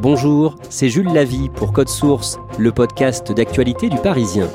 Bonjour, 0.00 0.54
c'est 0.70 0.88
Jules 0.88 1.12
Lavie 1.12 1.48
pour 1.48 1.72
Code 1.72 1.88
Source, 1.88 2.38
le 2.56 2.70
podcast 2.70 3.32
d'actualité 3.32 3.88
du 3.88 3.96
Parisien. 3.96 4.48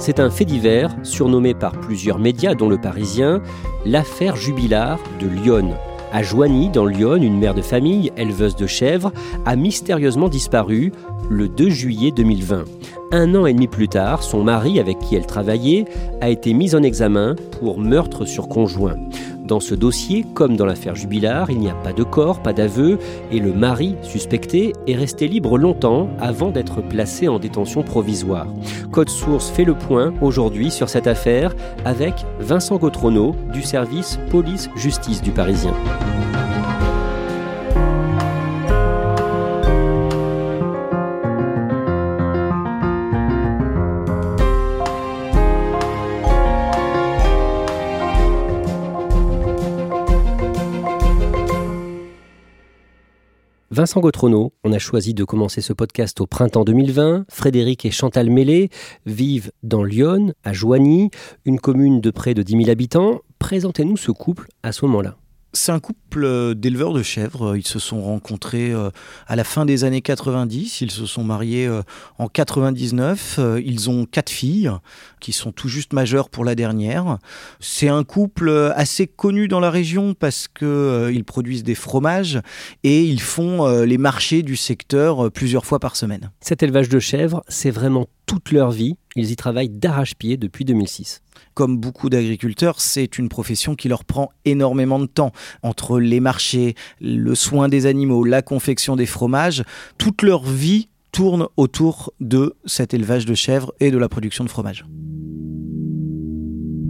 C'est 0.00 0.18
un 0.18 0.28
fait 0.28 0.44
divers, 0.44 0.90
surnommé 1.04 1.54
par 1.54 1.70
plusieurs 1.70 2.18
médias, 2.18 2.56
dont 2.56 2.68
le 2.68 2.78
Parisien, 2.78 3.42
l'affaire 3.84 4.34
Jubilard 4.34 4.98
de 5.20 5.28
Lyon. 5.28 5.76
À 6.12 6.24
Joigny, 6.24 6.68
dans 6.68 6.86
Lyon, 6.86 7.14
une 7.14 7.38
mère 7.38 7.54
de 7.54 7.62
famille, 7.62 8.10
éleveuse 8.16 8.56
de 8.56 8.66
chèvres, 8.66 9.12
a 9.44 9.54
mystérieusement 9.54 10.28
disparu 10.28 10.90
le 11.30 11.48
2 11.48 11.70
juillet 11.70 12.10
2020. 12.10 12.64
Un 13.12 13.34
an 13.36 13.46
et 13.46 13.52
demi 13.52 13.68
plus 13.68 13.86
tard, 13.86 14.24
son 14.24 14.42
mari, 14.42 14.80
avec 14.80 14.98
qui 14.98 15.14
elle 15.14 15.26
travaillait, 15.26 15.84
a 16.20 16.28
été 16.28 16.54
mis 16.54 16.74
en 16.74 16.82
examen 16.82 17.36
pour 17.60 17.78
meurtre 17.78 18.24
sur 18.24 18.48
conjoint. 18.48 18.96
Dans 19.46 19.60
ce 19.60 19.76
dossier, 19.76 20.26
comme 20.34 20.56
dans 20.56 20.66
l'affaire 20.66 20.96
Jubilard, 20.96 21.52
il 21.52 21.60
n'y 21.60 21.70
a 21.70 21.74
pas 21.74 21.92
de 21.92 22.02
corps, 22.02 22.42
pas 22.42 22.52
d'aveu, 22.52 22.98
et 23.30 23.38
le 23.38 23.52
mari 23.52 23.94
suspecté 24.02 24.72
est 24.88 24.96
resté 24.96 25.28
libre 25.28 25.56
longtemps 25.56 26.08
avant 26.18 26.50
d'être 26.50 26.80
placé 26.80 27.28
en 27.28 27.38
détention 27.38 27.84
provisoire. 27.84 28.48
Code 28.90 29.08
Source 29.08 29.48
fait 29.50 29.64
le 29.64 29.74
point 29.74 30.12
aujourd'hui 30.20 30.72
sur 30.72 30.88
cette 30.88 31.06
affaire 31.06 31.54
avec 31.84 32.14
Vincent 32.40 32.76
Gautrono 32.76 33.36
du 33.52 33.62
service 33.62 34.18
police-justice 34.30 35.22
du 35.22 35.30
Parisien. 35.30 35.74
Vincent 53.76 54.00
Gautrono, 54.00 54.54
on 54.64 54.72
a 54.72 54.78
choisi 54.78 55.12
de 55.12 55.22
commencer 55.22 55.60
ce 55.60 55.74
podcast 55.74 56.22
au 56.22 56.26
printemps 56.26 56.64
2020. 56.64 57.26
Frédéric 57.28 57.84
et 57.84 57.90
Chantal 57.90 58.30
Mélé 58.30 58.70
vivent 59.04 59.52
dans 59.62 59.84
Lyon, 59.84 60.32
à 60.44 60.54
Joigny, 60.54 61.10
une 61.44 61.60
commune 61.60 62.00
de 62.00 62.10
près 62.10 62.32
de 62.32 62.42
10 62.42 62.56
000 62.56 62.70
habitants. 62.70 63.20
Présentez-nous 63.38 63.98
ce 63.98 64.12
couple 64.12 64.48
à 64.62 64.72
ce 64.72 64.86
moment-là. 64.86 65.18
C'est 65.56 65.72
un 65.72 65.80
couple 65.80 66.24
euh, 66.24 66.54
d'éleveurs 66.54 66.92
de 66.92 67.02
chèvres. 67.02 67.56
Ils 67.56 67.66
se 67.66 67.78
sont 67.78 68.02
rencontrés 68.02 68.72
euh, 68.72 68.90
à 69.26 69.36
la 69.36 69.42
fin 69.42 69.64
des 69.64 69.84
années 69.84 70.02
90. 70.02 70.82
Ils 70.82 70.90
se 70.90 71.06
sont 71.06 71.24
mariés 71.24 71.66
euh, 71.66 71.80
en 72.18 72.28
99. 72.28 73.40
Ils 73.64 73.88
ont 73.88 74.04
quatre 74.04 74.28
filles 74.28 74.70
qui 75.18 75.32
sont 75.32 75.52
tout 75.52 75.68
juste 75.68 75.94
majeures 75.94 76.28
pour 76.28 76.44
la 76.44 76.54
dernière. 76.54 77.16
C'est 77.58 77.88
un 77.88 78.04
couple 78.04 78.50
assez 78.76 79.06
connu 79.06 79.48
dans 79.48 79.60
la 79.60 79.70
région 79.70 80.12
parce 80.12 80.46
qu'ils 80.46 81.24
produisent 81.24 81.64
des 81.64 81.74
fromages 81.74 82.40
et 82.84 83.02
ils 83.02 83.22
font 83.22 83.66
les 83.82 83.98
marchés 83.98 84.42
du 84.42 84.56
secteur 84.56 85.32
plusieurs 85.32 85.64
fois 85.64 85.78
par 85.78 85.96
semaine. 85.96 86.30
Cet 86.40 86.62
élevage 86.62 86.90
de 86.90 86.98
chèvres, 86.98 87.42
c'est 87.48 87.70
vraiment 87.70 88.08
toute 88.26 88.52
leur 88.52 88.70
vie. 88.70 88.96
Ils 89.14 89.30
y 89.30 89.36
travaillent 89.36 89.70
d'arrache-pied 89.70 90.36
depuis 90.36 90.64
2006 90.64 91.22
comme 91.56 91.78
beaucoup 91.78 92.10
d'agriculteurs, 92.10 92.80
c'est 92.80 93.18
une 93.18 93.30
profession 93.30 93.74
qui 93.74 93.88
leur 93.88 94.04
prend 94.04 94.30
énormément 94.44 94.98
de 94.98 95.06
temps. 95.06 95.32
Entre 95.62 95.98
les 95.98 96.20
marchés, 96.20 96.74
le 97.00 97.34
soin 97.34 97.70
des 97.70 97.86
animaux, 97.86 98.24
la 98.24 98.42
confection 98.42 98.94
des 98.94 99.06
fromages, 99.06 99.64
toute 99.96 100.20
leur 100.20 100.44
vie 100.44 100.88
tourne 101.12 101.48
autour 101.56 102.12
de 102.20 102.54
cet 102.66 102.92
élevage 102.92 103.24
de 103.24 103.34
chèvres 103.34 103.72
et 103.80 103.90
de 103.90 103.96
la 103.96 104.10
production 104.10 104.44
de 104.44 104.50
fromage. 104.50 104.84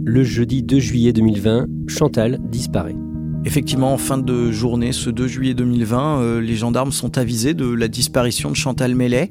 Le 0.03 0.23
jeudi 0.23 0.63
2 0.63 0.79
juillet 0.79 1.13
2020, 1.13 1.67
Chantal 1.87 2.37
disparaît. 2.49 3.06
Effectivement, 3.47 3.93
en 3.93 3.97
fin 3.97 4.17
de 4.17 4.51
journée, 4.51 4.91
ce 4.91 5.09
2 5.09 5.25
juillet 5.25 5.53
2020, 5.53 6.19
euh, 6.19 6.41
les 6.41 6.57
gendarmes 6.57 6.91
sont 6.91 7.17
avisés 7.17 7.53
de 7.53 7.65
la 7.65 7.87
disparition 7.87 8.51
de 8.51 8.57
Chantal 8.57 8.93
Mellet. 8.93 9.29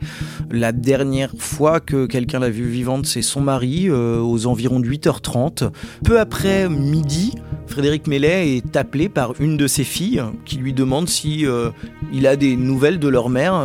La 0.51 0.73
dernière 0.73 1.33
fois 1.37 1.81
que 1.81 2.07
quelqu'un 2.07 2.39
l'a 2.39 2.49
vue 2.49 2.67
vivante, 2.67 3.05
c'est 3.05 3.21
son 3.21 3.43
mari, 3.43 3.91
euh, 3.91 4.19
aux 4.19 4.47
environs 4.47 4.81
de 4.81 4.89
8h30. 4.89 5.71
Peu 6.03 6.19
après 6.19 6.67
midi, 6.71 7.35
Frédéric 7.67 8.07
Mellet 8.07 8.57
est 8.57 8.75
appelé 8.75 9.11
par 9.11 9.35
une 9.39 9.59
de 9.59 9.67
ses 9.67 9.85
filles 9.85 10.23
qui 10.47 10.57
lui 10.57 10.73
demande 10.73 11.11
si 11.11 11.45
euh, 11.45 11.69
il 12.11 12.27
a 12.27 12.37
des 12.37 12.57
nouvelles 12.57 12.99
de 12.99 13.09
leur 13.09 13.29
mère. 13.29 13.63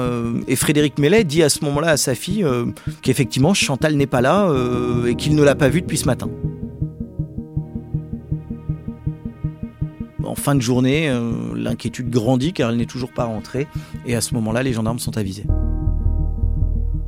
et 0.49 0.57
Frédéric 0.57 0.99
Mellet 0.99 1.23
dit 1.23 1.43
à 1.43 1.49
ce 1.49 1.63
moment-là 1.63 1.91
à 1.91 1.97
sa 1.97 2.13
fille 2.13 2.45
qu'effectivement 3.01 3.53
Chantal 3.53 3.95
n'est 3.95 4.05
pas 4.05 4.19
là 4.19 4.53
et 5.07 5.15
qu'il 5.15 5.33
ne 5.33 5.43
l'a 5.43 5.55
pas 5.55 5.69
vue 5.69 5.79
depuis 5.79 5.97
ce 5.97 6.07
matin. 6.07 6.27
En 10.31 10.35
fin 10.35 10.55
de 10.55 10.61
journée, 10.61 11.09
euh, 11.09 11.33
l'inquiétude 11.55 12.09
grandit 12.09 12.53
car 12.53 12.69
elle 12.69 12.77
n'est 12.77 12.85
toujours 12.85 13.11
pas 13.11 13.25
rentrée. 13.25 13.67
Et 14.05 14.15
à 14.15 14.21
ce 14.21 14.33
moment-là, 14.35 14.63
les 14.63 14.71
gendarmes 14.71 14.99
sont 14.99 15.17
avisés. 15.17 15.45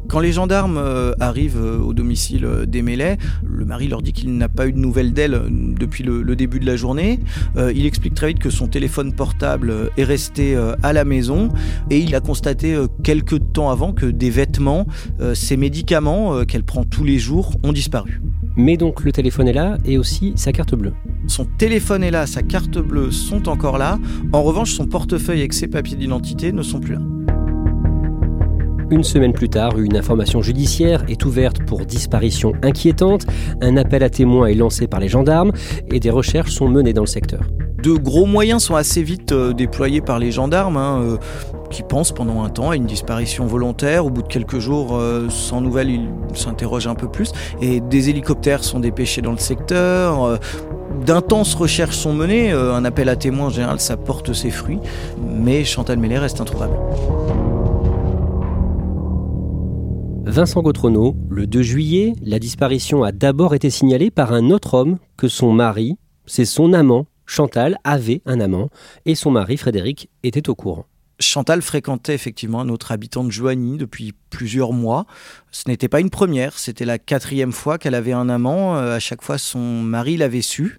Quand 0.09 0.19
les 0.19 0.34
gendarmes 0.34 0.78
euh, 0.78 1.13
arrivent 1.22 1.57
euh, 1.57 1.79
au 1.79 1.94
domicile 1.94 2.45
des 2.67 2.81
Mélets, 2.81 3.17
le 3.45 3.63
mari 3.63 3.88
leur 3.88 4.01
dit 4.01 4.12
qu'il 4.12 4.38
n'a 4.38 4.50
pas 4.50 4.67
eu 4.67 4.73
de 4.73 4.78
nouvelles 4.78 5.13
d'elle 5.13 5.41
depuis 5.50 6.03
le, 6.03 6.35
début 6.35 6.59
de 6.59 6.66
la 6.66 6.75
journée. 6.75 7.22
il 7.56 7.85
explique 7.85 8.13
très 8.13 8.28
vite 8.28 8.39
que 8.39 8.50
son 8.50 8.67
téléphone 8.67 9.13
portable 9.13 9.91
est 9.95 10.03
resté 10.03 10.57
à 10.81 10.91
la 10.91 11.06
maison 11.06 11.50
et 11.89 12.00
il 12.00 12.13
a 12.16 12.19
constaté 12.19 12.75
quelques 13.03 13.53
temps 13.53 13.69
avant 13.69 13.94
que 13.94 14.07
des 14.07 14.29
vêtements, 14.29 14.88
ses 15.33 15.57
médicaments 15.57 16.44
qu'elle 16.44 16.63
prend 16.63 16.83
tous 16.83 17.03
les 17.03 17.19
jours 17.19 17.53
ont 17.63 17.72
disparu. 17.72 18.22
Mais 18.57 18.75
donc 18.78 19.03
le 19.03 19.12
téléphone 19.12 19.47
est 19.47 19.53
là 19.53 19.78
et 19.85 19.97
aussi 19.97 20.33
sa 20.35 20.51
carte 20.51 20.75
bleue. 20.75 20.94
Son 21.28 21.45
téléphone 21.45 22.03
est 22.03 22.11
là, 22.11 22.28
sa 22.28 22.44
carte 22.44 22.78
bleue 22.78 23.11
sont 23.11 23.47
encore 23.47 23.78
là. 23.78 23.97
En 24.34 24.44
revanche, 24.44 24.73
son 24.73 24.85
portefeuille 24.85 25.39
avec 25.39 25.53
ses 25.53 25.67
papiers 25.67 25.95
d'identité 25.95 26.51
ne 26.51 26.61
sont 26.61 26.79
plus 26.79 26.94
là. 26.94 27.01
Une 28.91 29.03
semaine 29.03 29.33
plus 29.33 29.50
tard, 29.50 29.79
une 29.79 29.95
information 29.97 30.41
judiciaire 30.41 31.03
est 31.07 31.25
ouverte 31.25 31.66
pour 31.66 31.85
disparition 31.85 32.53
inquiétante. 32.62 33.25
Un 33.62 33.78
appel 33.78 34.03
à 34.03 34.09
témoins 34.09 34.47
est 34.47 34.56
lancé 34.56 34.88
par 34.88 35.00
les 35.00 35.07
gendarmes 35.07 35.51
et 35.89 36.00
des 36.00 36.09
recherches 36.09 36.51
sont 36.51 36.67
menées 36.67 36.94
dans 36.94 37.01
le 37.01 37.07
secteur. 37.07 37.41
De 37.83 37.91
gros 37.91 38.25
moyens 38.25 38.63
sont 38.63 38.75
assez 38.75 39.03
vite 39.03 39.33
euh, 39.33 39.51
déployés 39.51 39.99
par 39.99 40.17
les 40.17 40.31
gendarmes. 40.31 40.77
Hein, 40.77 41.01
euh, 41.01 41.17
qui 41.69 41.83
pensent 41.83 42.13
pendant 42.13 42.44
un 42.44 42.49
temps 42.49 42.69
à 42.69 42.77
une 42.77 42.85
disparition 42.85 43.45
volontaire. 43.45 44.05
Au 44.05 44.09
bout 44.09 44.21
de 44.21 44.27
quelques 44.27 44.59
jours, 44.59 44.95
euh, 44.95 45.27
sans 45.29 45.59
nouvelles, 45.59 45.89
ils 45.89 46.07
s'interrogent 46.33 46.88
un 46.88 46.95
peu 46.95 47.09
plus. 47.09 47.33
Et 47.61 47.81
des 47.81 48.09
hélicoptères 48.09 48.63
sont 48.63 48.79
dépêchés 48.79 49.21
dans 49.21 49.31
le 49.31 49.38
secteur. 49.38 50.39
D'intenses 51.05 51.55
recherches 51.55 51.97
sont 51.97 52.13
menées. 52.13 52.51
Un 52.51 52.85
appel 52.85 53.09
à 53.09 53.16
témoins, 53.16 53.47
en 53.47 53.49
général, 53.49 53.79
ça 53.79 53.97
porte 53.97 54.33
ses 54.33 54.51
fruits. 54.51 54.79
Mais 55.27 55.65
Chantal 55.65 55.97
Mellet 55.97 56.19
reste 56.19 56.39
introuvable. 56.39 56.77
Vincent 60.25 60.61
Gautrono, 60.61 61.15
le 61.29 61.47
2 61.47 61.61
juillet, 61.63 62.13
la 62.21 62.39
disparition 62.39 63.03
a 63.03 63.11
d'abord 63.11 63.55
été 63.55 63.69
signalée 63.71 64.11
par 64.11 64.31
un 64.31 64.51
autre 64.51 64.75
homme 64.75 65.00
que 65.18 65.27
son 65.27 65.51
mari, 65.51 65.97
c'est 66.27 66.45
son 66.45 66.71
amant. 66.74 67.07
Chantal 67.25 67.77
avait 67.83 68.21
un 68.25 68.39
amant 68.39 68.69
et 69.05 69.15
son 69.15 69.31
mari 69.31 69.57
Frédéric 69.57 70.09
était 70.23 70.49
au 70.49 70.55
courant. 70.55 70.85
Chantal 71.19 71.61
fréquentait 71.61 72.15
effectivement 72.15 72.59
un 72.59 72.69
autre 72.69 72.91
habitant 72.91 73.23
de 73.23 73.31
Joigny 73.31 73.77
depuis 73.77 74.13
plusieurs 74.29 74.73
mois. 74.73 75.05
Ce 75.51 75.69
n'était 75.69 75.87
pas 75.87 75.99
une 75.99 76.09
première, 76.09 76.57
c'était 76.57 76.85
la 76.85 76.97
quatrième 76.97 77.51
fois 77.51 77.77
qu'elle 77.77 77.95
avait 77.95 78.13
un 78.13 78.29
amant. 78.29 78.77
Euh, 78.77 78.95
à 78.95 78.99
chaque 78.99 79.21
fois, 79.21 79.37
son 79.37 79.59
mari 79.59 80.17
l'avait 80.17 80.41
su. 80.41 80.77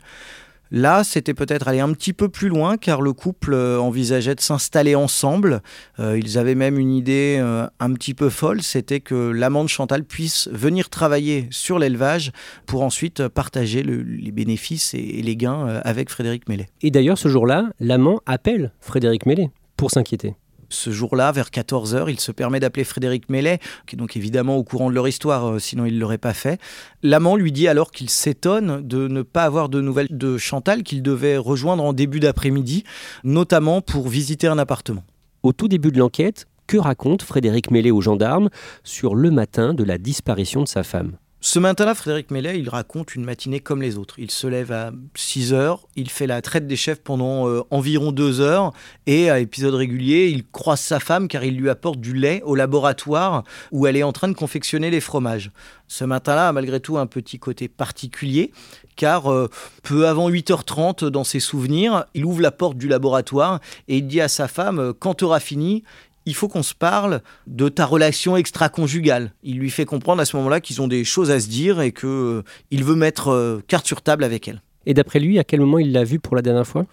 Là, 0.71 1.05
c'était 1.05 1.35
peut-être 1.35 1.69
aller 1.69 1.81
un 1.81 1.93
petit 1.93 2.13
peu 2.13 2.29
plus 2.29 2.49
loin 2.49 2.77
car 2.77 3.01
le 3.01 3.13
couple 3.13 3.55
euh, 3.55 3.79
envisageait 3.79 4.35
de 4.35 4.41
s'installer 4.41 4.95
ensemble. 4.95 5.63
Euh, 5.99 6.19
ils 6.19 6.39
avaient 6.39 6.55
même 6.55 6.79
une 6.79 6.93
idée 6.93 7.41
un 7.81 7.93
petit 7.93 8.15
peu 8.15 8.31
folle, 8.31 8.63
c'était 8.63 9.01
que 9.01 9.31
l'amant 9.31 9.65
de 9.65 9.69
Chantal 9.69 10.05
puisse 10.05 10.49
venir 10.53 10.89
travailler 10.89 11.47
sur 11.51 11.79
l'élevage 11.79 12.33
pour 12.67 12.83
ensuite 12.83 13.29
partager 13.29 13.83
les 13.83 14.33
bénéfices 14.33 14.95
et, 14.95 15.23
les 15.23 15.37
gains 15.37 15.81
avec 15.85 16.11
Frédéric 16.11 16.49
Mellet. 16.49 16.69
Et 16.83 16.91
d'ailleurs, 16.91 17.19
ce 17.19 17.29
jour-là, 17.29 17.71
l'amant 17.81 18.21
appelle 18.27 18.73
Frédéric 18.81 19.27
Mellet 19.27 19.51
pour 19.77 19.91
s'inquiéter. 19.91 20.35
Ce 20.69 20.91
jour-là, 20.91 21.33
vers 21.33 21.49
14h, 21.49 22.07
il 22.09 22.21
se 22.21 22.33
permet 22.33 22.61
d'appeler 22.61 22.85
Frédéric 22.85 23.29
Mellet, 23.29 23.59
qui 23.87 23.97
est 23.97 23.99
donc 23.99 24.17
évidemment 24.17 24.57
au 24.57 24.65
courant 24.65 24.91
de 24.91 24.95
leur 24.95 25.09
histoire, 25.09 25.55
euh, 25.55 25.59
sinon 25.59 25.85
il 25.85 25.95
ne 25.95 26.01
l'aurait 26.01 26.19
pas 26.19 26.35
fait. 26.35 26.61
L'amant 27.03 27.37
lui 27.37 27.53
dit 27.53 27.69
alors 27.69 27.91
qu'il 27.91 28.11
s'étonne 28.11 28.87
de 28.87 29.09
ne 29.09 29.23
pas 29.23 29.45
avoir 29.45 29.69
de 29.69 29.81
nouvelles 29.81 30.09
de 30.11 30.39
Chantal, 30.39 30.83
qu'il 30.83 31.03
devait 31.03 31.37
rejoindre 31.37 31.85
en 31.85 31.93
début 31.93 32.21
d'après-midi, 32.21 32.85
notamment 33.25 33.81
pour 33.81 34.09
visiter 34.09 34.47
un 34.47 34.59
appartement. 34.59 35.05
Au 35.43 35.53
tout 35.53 35.69
début 35.69 35.93
de 35.93 35.99
l'enquête, 35.99 36.47
que 36.67 36.77
raconte 36.77 37.23
Frédéric 37.23 37.71
Mellet 37.71 37.91
aux 37.91 38.01
gendarmes 38.01 38.49
sur 38.83 39.15
le 39.15 39.31
matin 39.31 39.75
de 39.75 39.85
la 39.85 39.99
disparition 39.99 40.63
de 40.63 40.69
sa 40.69 40.83
femme? 40.83 41.13
Ce 41.46 41.58
matin-là, 41.58 41.94
Frédéric 41.94 42.31
Mellet, 42.31 42.58
il 42.58 42.70
raconte 42.70 43.14
une 43.14 43.23
matinée 43.23 43.61
comme 43.61 43.82
les 43.82 43.99
autres. 43.99 44.14
Il 44.17 44.31
se 44.31 44.46
lève 44.46 44.73
à 44.73 44.93
6 45.14 45.52
heures, 45.52 45.87
il 45.94 46.08
fait 46.08 46.26
la 46.26 46.41
traite 46.41 46.67
des 46.67 46.75
chefs 46.75 47.02
pendant 47.02 47.46
euh, 47.46 47.61
environ 47.70 48.12
2 48.12 48.41
heures, 48.41 48.73
et 49.05 49.29
à 49.29 49.41
épisode 49.41 49.75
régulier, 49.75 50.29
il 50.29 50.46
croise 50.46 50.81
sa 50.81 51.00
femme 51.00 51.29
car 51.29 51.44
il 51.44 51.55
lui 51.58 51.69
apporte 51.69 52.00
du 52.00 52.14
lait 52.14 52.41
au 52.46 52.55
laboratoire 52.55 53.44
où 53.73 53.87
elle 53.87 53.99
est 53.99 54.02
en 54.02 54.12
train 54.12 54.29
de 54.29 54.32
confectionner 54.32 54.88
les 54.88 55.02
fromages. 55.02 55.50
Ce 55.87 56.05
matin-là 56.05 56.50
malgré 56.55 56.81
tout 56.81 56.96
un 56.96 57.06
petit 57.06 57.38
côté 57.38 57.69
particulier, 57.69 58.50
car 58.96 59.31
euh, 59.31 59.50
peu 59.82 60.08
avant 60.08 60.31
8h30, 60.31 61.05
dans 61.05 61.25
ses 61.25 61.41
souvenirs, 61.41 62.06
il 62.14 62.25
ouvre 62.25 62.41
la 62.41 62.52
porte 62.52 62.79
du 62.79 62.88
laboratoire 62.88 63.61
et 63.87 63.99
il 63.99 64.06
dit 64.06 64.23
à 64.23 64.29
sa 64.29 64.49
femme, 64.49 64.94
quand 64.99 65.12
tu 65.17 65.25
auras 65.25 65.41
fini, 65.41 65.85
il 66.26 66.35
faut 66.35 66.49
qu'on 66.49 66.62
se 66.62 66.75
parle 66.75 67.21
de 67.47 67.69
ta 67.69 67.87
relation 67.87 68.37
extra-conjugale. 68.37 69.32
Il 69.43 69.59
lui 69.59 69.71
fait 69.71 69.85
comprendre 69.85 70.23
à 70.23 70.25
ce 70.25 70.37
moment-là 70.37 70.61
qu'ils 70.61 70.81
ont 70.81 70.88
des 70.88 71.05
choses 71.05 71.31
à 71.31 71.41
se 71.41 71.49
dire 71.49 71.81
et 71.81 71.93
qu'il 71.93 72.09
euh, 72.09 72.43
veut 72.73 72.97
mettre 72.97 73.29
euh, 73.29 73.62
carte 73.67 73.87
sur 73.87 74.03
table 74.03 74.25
avec 74.25 74.49
elle. 74.49 74.62
Et 74.87 74.94
d'après 74.94 75.19
lui, 75.19 75.38
à 75.38 75.44
quel 75.44 75.61
moment 75.61 75.79
il 75.79 75.93
l'a 75.93 76.05
vue 76.05 76.19
pour 76.19 76.37
la 76.37 76.43
dernière 76.43 76.67
fois? 76.67 76.87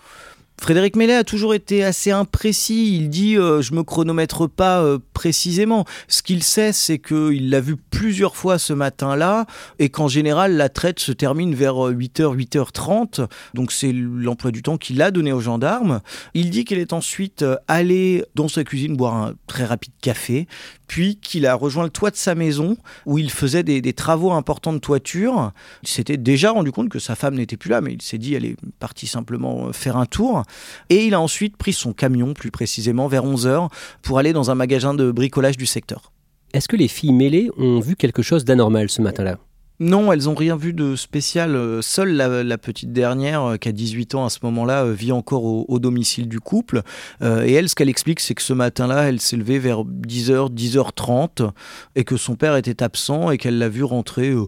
Frédéric 0.62 0.96
Mellet 0.96 1.16
a 1.16 1.24
toujours 1.24 1.56
été 1.56 1.84
assez 1.84 2.12
imprécis. 2.12 2.96
Il 2.96 3.10
dit 3.10 3.36
euh, 3.36 3.64
je 3.64 3.74
me 3.74 3.82
chronomètre 3.82 4.48
pas 4.48 4.84
euh, 4.84 5.00
précisément. 5.14 5.86
Ce 6.08 6.22
qu'il 6.22 6.44
sait, 6.44 6.72
c'est 6.72 7.00
qu'il 7.00 7.50
l'a 7.50 7.60
vu 7.60 7.78
plusieurs 7.78 8.36
fois 8.36 8.60
ce 8.60 8.72
matin-là 8.72 9.48
et 9.80 9.90
qu'en 9.90 10.08
général 10.08 10.56
la 10.56 10.70
traite 10.70 11.00
se 11.00 11.12
termine 11.12 11.56
vers 11.56 11.74
8h, 11.74 12.22
euh, 12.22 12.36
8h30. 12.36 13.28
Donc 13.56 13.72
c'est 13.72 13.92
l'emploi 13.92 14.52
du 14.52 14.62
temps 14.62 14.78
qu'il 14.78 15.02
a 15.02 15.10
donné 15.10 15.34
aux 15.34 15.40
gendarmes. 15.40 16.00
Il 16.36 16.52
dit 16.52 16.64
qu'il 16.64 16.78
est 16.78 16.94
ensuite 16.94 17.44
allé 17.68 18.24
dans 18.36 18.48
sa 18.48 18.64
cuisine 18.64 18.96
boire 18.96 19.16
un 19.16 19.34
très 19.48 19.66
rapide 19.66 19.94
café, 20.00 20.48
puis 20.88 21.16
qu'il 21.16 21.48
a 21.48 21.56
rejoint 21.56 21.86
le 21.86 21.90
toit 21.90 22.12
de 22.12 22.16
sa 22.16 22.36
maison 22.36 22.78
où 23.08 23.18
il 23.18 23.32
faisait 23.32 23.64
des, 23.64 23.82
des 23.82 23.94
travaux 23.94 24.32
importants 24.32 24.74
de 24.74 24.78
toiture. 24.78 25.54
Il 25.82 25.90
s'était 25.90 26.18
déjà 26.18 26.52
rendu 26.52 26.72
compte 26.72 26.90
que 26.90 27.00
sa 27.00 27.16
femme 27.16 27.34
n'était 27.34 27.58
plus 27.58 27.72
là, 27.72 27.82
mais 27.82 27.94
il 27.94 28.02
s'est 28.04 28.20
dit 28.20 28.36
elle 28.36 28.46
est 28.46 28.58
partie 28.80 29.08
simplement 29.08 29.74
faire 29.74 29.98
un 29.98 30.06
tour. 30.06 30.41
Et 30.90 31.06
il 31.06 31.14
a 31.14 31.22
ensuite 31.22 31.58
pris 31.58 31.74
son 31.74 31.94
camion, 31.94 32.34
plus 32.34 32.52
précisément 32.52 33.08
vers 33.08 33.26
11h, 33.26 33.70
pour 34.02 34.20
aller 34.20 34.34
dans 34.34 34.52
un 34.52 34.56
magasin 34.56 34.94
de 34.94 35.12
bricolage 35.12 35.58
du 35.58 35.66
secteur. 35.66 36.12
Est-ce 36.54 36.68
que 36.68 36.76
les 36.76 36.88
filles 36.88 37.14
mêlées 37.14 37.50
ont 37.58 37.80
vu 37.80 37.96
quelque 37.96 38.22
chose 38.22 38.44
d'anormal 38.44 38.90
ce 38.90 39.02
matin-là? 39.02 39.38
Non, 39.82 40.14
elles 40.14 40.26
n'ont 40.26 40.36
rien 40.36 40.56
vu 40.58 40.74
de 40.74 40.96
spécial. 40.96 41.80
Seule 41.82 42.12
la, 42.12 42.58
petite 42.60 42.94
dernière, 42.94 43.44
euh, 43.44 43.58
qui 43.58 43.68
a 43.68 43.72
18 43.72 44.14
ans 44.14 44.26
à 44.26 44.30
ce 44.30 44.38
moment-là, 44.44 44.84
euh, 44.86 44.94
vit 44.94 45.12
encore 45.12 45.44
au, 45.44 45.80
domicile 45.80 46.30
du 46.30 46.40
couple. 46.40 46.84
Euh, 47.24 47.44
et 47.44 47.54
elle, 47.54 47.68
ce 47.68 47.74
qu'elle 47.74 47.90
explique, 47.90 48.20
c'est 48.20 48.36
que 48.36 48.44
ce 48.44 48.54
matin-là, 48.54 49.10
elle 49.10 49.20
s'est 49.20 49.38
levée 49.38 49.58
vers 49.58 49.84
10h, 49.84 50.54
10h30, 50.54 51.50
et 51.96 52.04
que 52.04 52.16
son 52.16 52.36
père 52.36 52.56
était 52.58 52.84
absent, 52.84 53.32
et 53.32 53.40
qu'elle 53.40 53.58
l'a 53.58 53.70
vu 53.70 53.84
rentrer 53.84 54.30
une 54.30 54.46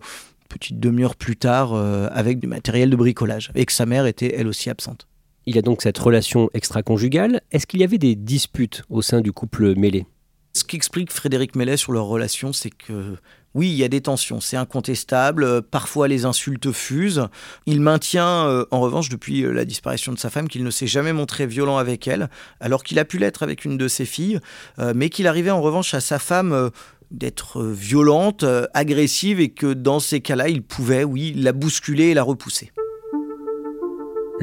petite 0.49 0.79
demi-heure 0.79 1.15
plus 1.15 1.35
tard 1.35 1.73
avec 1.73 2.37
du 2.37 2.45
matériel 2.45 2.91
de 2.91 2.95
bricolage, 2.95 3.49
et 3.55 3.65
que 3.65 3.73
sa 3.73 3.87
mère 3.87 4.05
était 4.05 4.35
elle 4.37 4.47
aussi 4.47 4.69
absente. 4.69 5.07
Il 5.45 5.57
a 5.57 5.61
donc 5.61 5.81
cette 5.81 5.97
relation 5.97 6.49
extra-conjugale. 6.53 7.41
Est-ce 7.51 7.67
qu'il 7.67 7.81
y 7.81 7.83
avait 7.83 7.97
des 7.97 8.15
disputes 8.15 8.83
au 8.89 9.01
sein 9.01 9.21
du 9.21 9.31
couple 9.31 9.75
mêlé 9.75 10.05
Ce 10.53 10.63
qu'explique 10.63 11.11
Frédéric 11.11 11.55
Mellet 11.55 11.77
sur 11.77 11.91
leur 11.91 12.05
relation, 12.05 12.53
c'est 12.53 12.69
que 12.69 13.17
oui, 13.55 13.69
il 13.69 13.75
y 13.75 13.83
a 13.83 13.87
des 13.87 14.01
tensions, 14.01 14.39
c'est 14.39 14.57
incontestable. 14.57 15.61
Parfois, 15.61 16.07
les 16.07 16.25
insultes 16.25 16.71
fusent. 16.71 17.27
Il 17.67 17.81
maintient, 17.81 18.47
euh, 18.47 18.65
en 18.71 18.79
revanche, 18.79 19.09
depuis 19.09 19.43
euh, 19.43 19.51
la 19.51 19.65
disparition 19.65 20.11
de 20.11 20.17
sa 20.17 20.31
femme, 20.31 20.47
qu'il 20.47 20.63
ne 20.63 20.71
s'est 20.71 20.87
jamais 20.87 21.13
montré 21.13 21.45
violent 21.45 21.77
avec 21.77 22.07
elle, 22.07 22.29
alors 22.59 22.83
qu'il 22.83 22.97
a 22.97 23.05
pu 23.05 23.19
l'être 23.19 23.43
avec 23.43 23.63
une 23.65 23.77
de 23.77 23.87
ses 23.87 24.05
filles, 24.05 24.39
euh, 24.79 24.93
mais 24.95 25.09
qu'il 25.09 25.27
arrivait 25.27 25.51
en 25.51 25.61
revanche 25.61 25.93
à 25.93 25.99
sa 25.99 26.17
femme 26.17 26.71
d'être 27.11 27.63
violente, 27.63 28.43
agressive, 28.73 29.39
et 29.39 29.49
que 29.49 29.73
dans 29.73 29.99
ces 29.99 30.19
cas-là, 30.19 30.49
il 30.49 30.63
pouvait, 30.63 31.03
oui, 31.03 31.33
la 31.35 31.51
bousculer 31.51 32.05
et 32.05 32.13
la 32.15 32.23
repousser. 32.23 32.71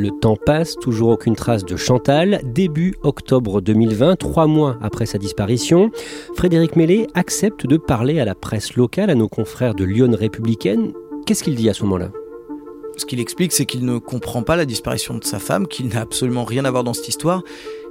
Le 0.00 0.08
temps 0.08 0.36
passe, 0.46 0.76
toujours 0.76 1.10
aucune 1.10 1.36
trace 1.36 1.62
de 1.62 1.76
Chantal. 1.76 2.40
Début 2.42 2.94
octobre 3.02 3.60
2020, 3.60 4.16
trois 4.16 4.46
mois 4.46 4.78
après 4.80 5.04
sa 5.04 5.18
disparition, 5.18 5.90
Frédéric 6.34 6.74
Mellet 6.74 7.06
accepte 7.12 7.66
de 7.66 7.76
parler 7.76 8.18
à 8.18 8.24
la 8.24 8.34
presse 8.34 8.76
locale, 8.76 9.10
à 9.10 9.14
nos 9.14 9.28
confrères 9.28 9.74
de 9.74 9.84
Lyon 9.84 10.16
Républicaine. 10.18 10.94
Qu'est-ce 11.26 11.44
qu'il 11.44 11.54
dit 11.54 11.68
à 11.68 11.74
ce 11.74 11.82
moment-là? 11.82 12.12
Ce 12.96 13.04
qu'il 13.04 13.20
explique, 13.20 13.52
c'est 13.52 13.66
qu'il 13.66 13.84
ne 13.84 13.98
comprend 13.98 14.42
pas 14.42 14.56
la 14.56 14.64
disparition 14.64 15.18
de 15.18 15.24
sa 15.24 15.38
femme, 15.38 15.66
qu'il 15.66 15.88
n'a 15.88 16.00
absolument 16.00 16.44
rien 16.44 16.64
à 16.64 16.70
voir 16.70 16.82
dans 16.82 16.94
cette 16.94 17.08
histoire 17.08 17.42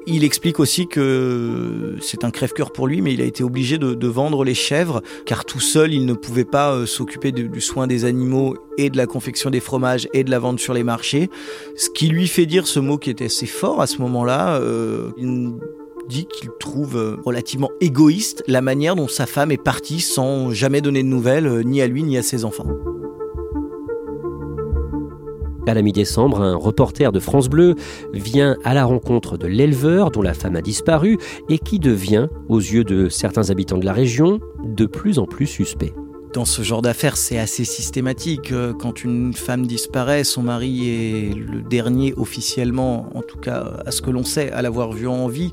il 0.07 0.23
explique 0.23 0.59
aussi 0.59 0.87
que 0.87 1.95
c'est 2.01 2.23
un 2.23 2.31
crève-cœur 2.31 2.71
pour 2.71 2.87
lui, 2.87 3.01
mais 3.01 3.13
il 3.13 3.21
a 3.21 3.25
été 3.25 3.43
obligé 3.43 3.77
de, 3.77 4.07
vendre 4.07 4.43
les 4.43 4.53
chèvres, 4.53 5.01
car 5.25 5.45
tout 5.45 5.59
seul, 5.59 5.93
il 5.93 6.05
ne 6.05 6.13
pouvait 6.13 6.45
pas 6.45 6.73
euh, 6.73 6.85
s'occuper 6.85 7.31
du 7.31 7.61
soin 7.61 7.85
des 7.85 8.05
animaux 8.05 8.55
et 8.77 8.89
de 8.89 8.97
la 8.97 9.05
confection 9.05 9.49
des 9.49 9.59
fromages 9.59 10.07
et 10.13 10.23
de 10.23 10.31
la 10.31 10.39
vente 10.39 10.59
sur 10.59 10.73
les 10.73 10.83
marchés. 10.83 11.29
Ce 11.75 11.89
qui 11.89 12.07
lui 12.07 12.27
fait 12.27 12.45
dire 12.45 12.65
ce 12.65 12.79
mot 12.79 12.97
qui 12.97 13.09
était 13.09 13.25
assez 13.25 13.45
fort 13.45 13.81
à 13.81 13.87
ce 13.87 13.99
moment-là. 14.01 14.57
Euh, 14.57 15.11
il 15.17 15.53
dit 16.07 16.25
qu'il 16.25 16.49
trouve 16.59 16.97
euh, 16.97 17.17
relativement 17.23 17.69
égoïste 17.81 18.43
la 18.47 18.61
manière 18.61 18.95
dont 18.95 19.07
sa 19.07 19.27
femme 19.27 19.51
est 19.51 19.63
partie 19.63 19.99
sans 19.99 20.51
jamais 20.51 20.81
donner 20.81 21.03
de 21.03 21.07
nouvelles, 21.07 21.61
ni 21.65 21.81
à 21.81 21.87
lui 21.87 22.03
ni 22.03 22.17
à 22.17 22.23
ses 22.23 22.45
enfants. 22.45 22.67
À 25.69 25.75
la 25.75 25.83
mi-décembre, 25.83 26.41
un 26.41 26.55
reporter 26.55 27.11
de 27.11 27.19
France 27.19 27.47
Bleu 27.47 27.75
vient 28.11 28.57
à 28.63 28.73
la 28.73 28.85
rencontre 28.85 29.37
de 29.37 29.45
l'éleveur 29.45 30.09
dont 30.09 30.23
la 30.23 30.33
femme 30.33 30.55
a 30.55 30.63
disparu 30.63 31.19
et 31.47 31.59
qui 31.59 31.77
devient, 31.77 32.27
aux 32.47 32.57
yeux 32.57 32.83
de 32.83 33.07
certains 33.07 33.51
habitants 33.51 33.77
de 33.77 33.85
la 33.85 33.93
région, 33.93 34.39
de 34.63 34.87
plus 34.87 35.19
en 35.19 35.27
plus 35.27 35.45
suspect. 35.45 35.93
Dans 36.33 36.45
ce 36.45 36.63
genre 36.63 36.81
d'affaires, 36.81 37.17
c'est 37.17 37.37
assez 37.37 37.65
systématique. 37.65 38.51
Quand 38.79 39.03
une 39.03 39.33
femme 39.33 39.67
disparaît, 39.67 40.23
son 40.23 40.41
mari 40.41 40.89
est 40.89 41.35
le 41.35 41.61
dernier 41.61 42.15
officiellement, 42.17 43.07
en 43.15 43.21
tout 43.21 43.37
cas 43.37 43.73
à 43.85 43.91
ce 43.91 44.01
que 44.01 44.09
l'on 44.09 44.23
sait, 44.23 44.51
à 44.51 44.63
l'avoir 44.63 44.91
vue 44.91 45.07
en 45.07 45.27
vie. 45.27 45.51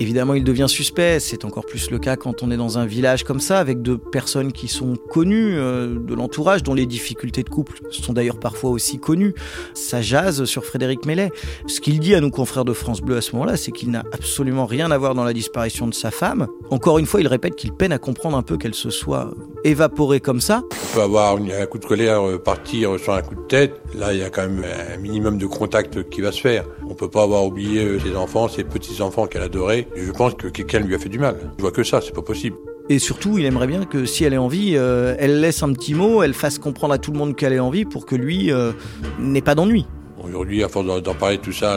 Évidemment, 0.00 0.32
il 0.32 0.44
devient 0.44 0.64
suspect. 0.66 1.20
C'est 1.20 1.44
encore 1.44 1.66
plus 1.66 1.90
le 1.90 1.98
cas 1.98 2.16
quand 2.16 2.42
on 2.42 2.50
est 2.50 2.56
dans 2.56 2.78
un 2.78 2.86
village 2.86 3.22
comme 3.22 3.38
ça, 3.38 3.58
avec 3.58 3.82
deux 3.82 3.98
personnes 3.98 4.50
qui 4.50 4.66
sont 4.66 4.96
connues 4.96 5.58
euh, 5.58 5.98
de 5.98 6.14
l'entourage, 6.14 6.62
dont 6.62 6.72
les 6.72 6.86
difficultés 6.86 7.42
de 7.42 7.50
couple 7.50 7.78
sont 7.90 8.14
d'ailleurs 8.14 8.40
parfois 8.40 8.70
aussi 8.70 8.98
connues. 8.98 9.34
Ça 9.74 10.00
jase 10.00 10.44
sur 10.46 10.64
Frédéric 10.64 11.04
Mellet. 11.04 11.30
Ce 11.66 11.82
qu'il 11.82 12.00
dit 12.00 12.14
à 12.14 12.20
nos 12.22 12.30
confrères 12.30 12.64
de 12.64 12.72
France 12.72 13.02
Bleu 13.02 13.18
à 13.18 13.20
ce 13.20 13.32
moment-là, 13.32 13.58
c'est 13.58 13.72
qu'il 13.72 13.90
n'a 13.90 14.02
absolument 14.12 14.64
rien 14.64 14.90
à 14.90 14.96
voir 14.96 15.14
dans 15.14 15.24
la 15.24 15.34
disparition 15.34 15.86
de 15.86 15.92
sa 15.92 16.10
femme. 16.10 16.46
Encore 16.70 16.98
une 16.98 17.04
fois, 17.04 17.20
il 17.20 17.28
répète 17.28 17.54
qu'il 17.54 17.72
peine 17.72 17.92
à 17.92 17.98
comprendre 17.98 18.38
un 18.38 18.42
peu 18.42 18.56
qu'elle 18.56 18.74
se 18.74 18.88
soit 18.88 19.30
évaporée 19.64 20.20
comme 20.20 20.40
ça. 20.40 20.62
On 20.72 20.94
peut 20.94 21.02
avoir 21.02 21.36
un 21.36 21.66
coup 21.66 21.78
de 21.78 21.84
colère, 21.84 22.26
euh, 22.26 22.38
partir 22.38 22.98
sur 22.98 23.12
un 23.12 23.20
coup 23.20 23.34
de 23.34 23.46
tête. 23.48 23.74
Là, 23.94 24.14
il 24.14 24.20
y 24.20 24.22
a 24.22 24.30
quand 24.30 24.48
même 24.48 24.64
un 24.64 24.96
minimum 24.96 25.36
de 25.36 25.46
contact 25.46 26.08
qui 26.08 26.22
va 26.22 26.32
se 26.32 26.40
faire. 26.40 26.64
On 26.88 26.94
peut 26.94 27.10
pas 27.10 27.22
avoir 27.22 27.44
oublié 27.44 27.84
euh, 27.84 28.00
ses 28.00 28.16
enfants, 28.16 28.48
ses 28.48 28.64
petits-enfants 28.64 29.26
qu'elle 29.26 29.42
adorait 29.42 29.86
je 29.96 30.10
pense 30.12 30.34
que 30.34 30.48
quelqu'un 30.48 30.80
lui 30.80 30.94
a 30.94 30.98
fait 30.98 31.08
du 31.08 31.18
mal. 31.18 31.36
Je 31.56 31.62
vois 31.62 31.72
que 31.72 31.82
ça, 31.82 32.00
c'est 32.00 32.14
pas 32.14 32.22
possible. 32.22 32.56
Et 32.88 32.98
surtout, 32.98 33.38
il 33.38 33.44
aimerait 33.44 33.68
bien 33.68 33.84
que 33.84 34.04
si 34.04 34.24
elle 34.24 34.34
est 34.34 34.38
en 34.38 34.48
vie, 34.48 34.72
euh, 34.74 35.14
elle 35.18 35.40
laisse 35.40 35.62
un 35.62 35.72
petit 35.72 35.94
mot, 35.94 36.22
elle 36.24 36.34
fasse 36.34 36.58
comprendre 36.58 36.92
à 36.94 36.98
tout 36.98 37.12
le 37.12 37.18
monde 37.18 37.36
qu'elle 37.36 37.52
est 37.52 37.60
en 37.60 37.70
vie 37.70 37.84
pour 37.84 38.04
que 38.04 38.16
lui 38.16 38.50
euh, 38.50 38.72
n'ait 39.20 39.42
pas 39.42 39.54
d'ennui. 39.54 39.86
Aujourd'hui, 40.22 40.62
à 40.64 40.68
force 40.68 41.02
d'en 41.02 41.14
parler 41.14 41.38
tout 41.38 41.52
ça, 41.52 41.76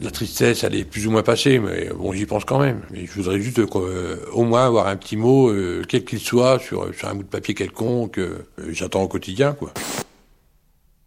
la, 0.00 0.10
tristesse, 0.10 0.62
elle 0.62 0.74
est 0.74 0.84
plus 0.84 1.06
ou 1.06 1.10
moins 1.10 1.22
passée, 1.22 1.58
mais 1.58 1.88
bon, 1.96 2.12
j'y 2.12 2.26
pense 2.26 2.44
quand 2.44 2.60
même. 2.60 2.82
Mais 2.92 3.06
je 3.06 3.12
voudrais 3.12 3.40
juste 3.40 3.58
euh, 3.58 4.16
au 4.32 4.44
moins 4.44 4.66
avoir 4.66 4.88
un 4.88 4.96
petit 4.96 5.16
mot, 5.16 5.50
quel 5.88 6.04
qu'il 6.04 6.20
soit, 6.20 6.58
sur, 6.58 6.94
sur 6.94 7.08
un 7.08 7.14
bout 7.14 7.22
de 7.24 7.28
papier 7.28 7.54
quelconque. 7.54 8.20
J'attends 8.68 9.02
au 9.02 9.08
quotidien, 9.08 9.52
quoi. 9.52 9.72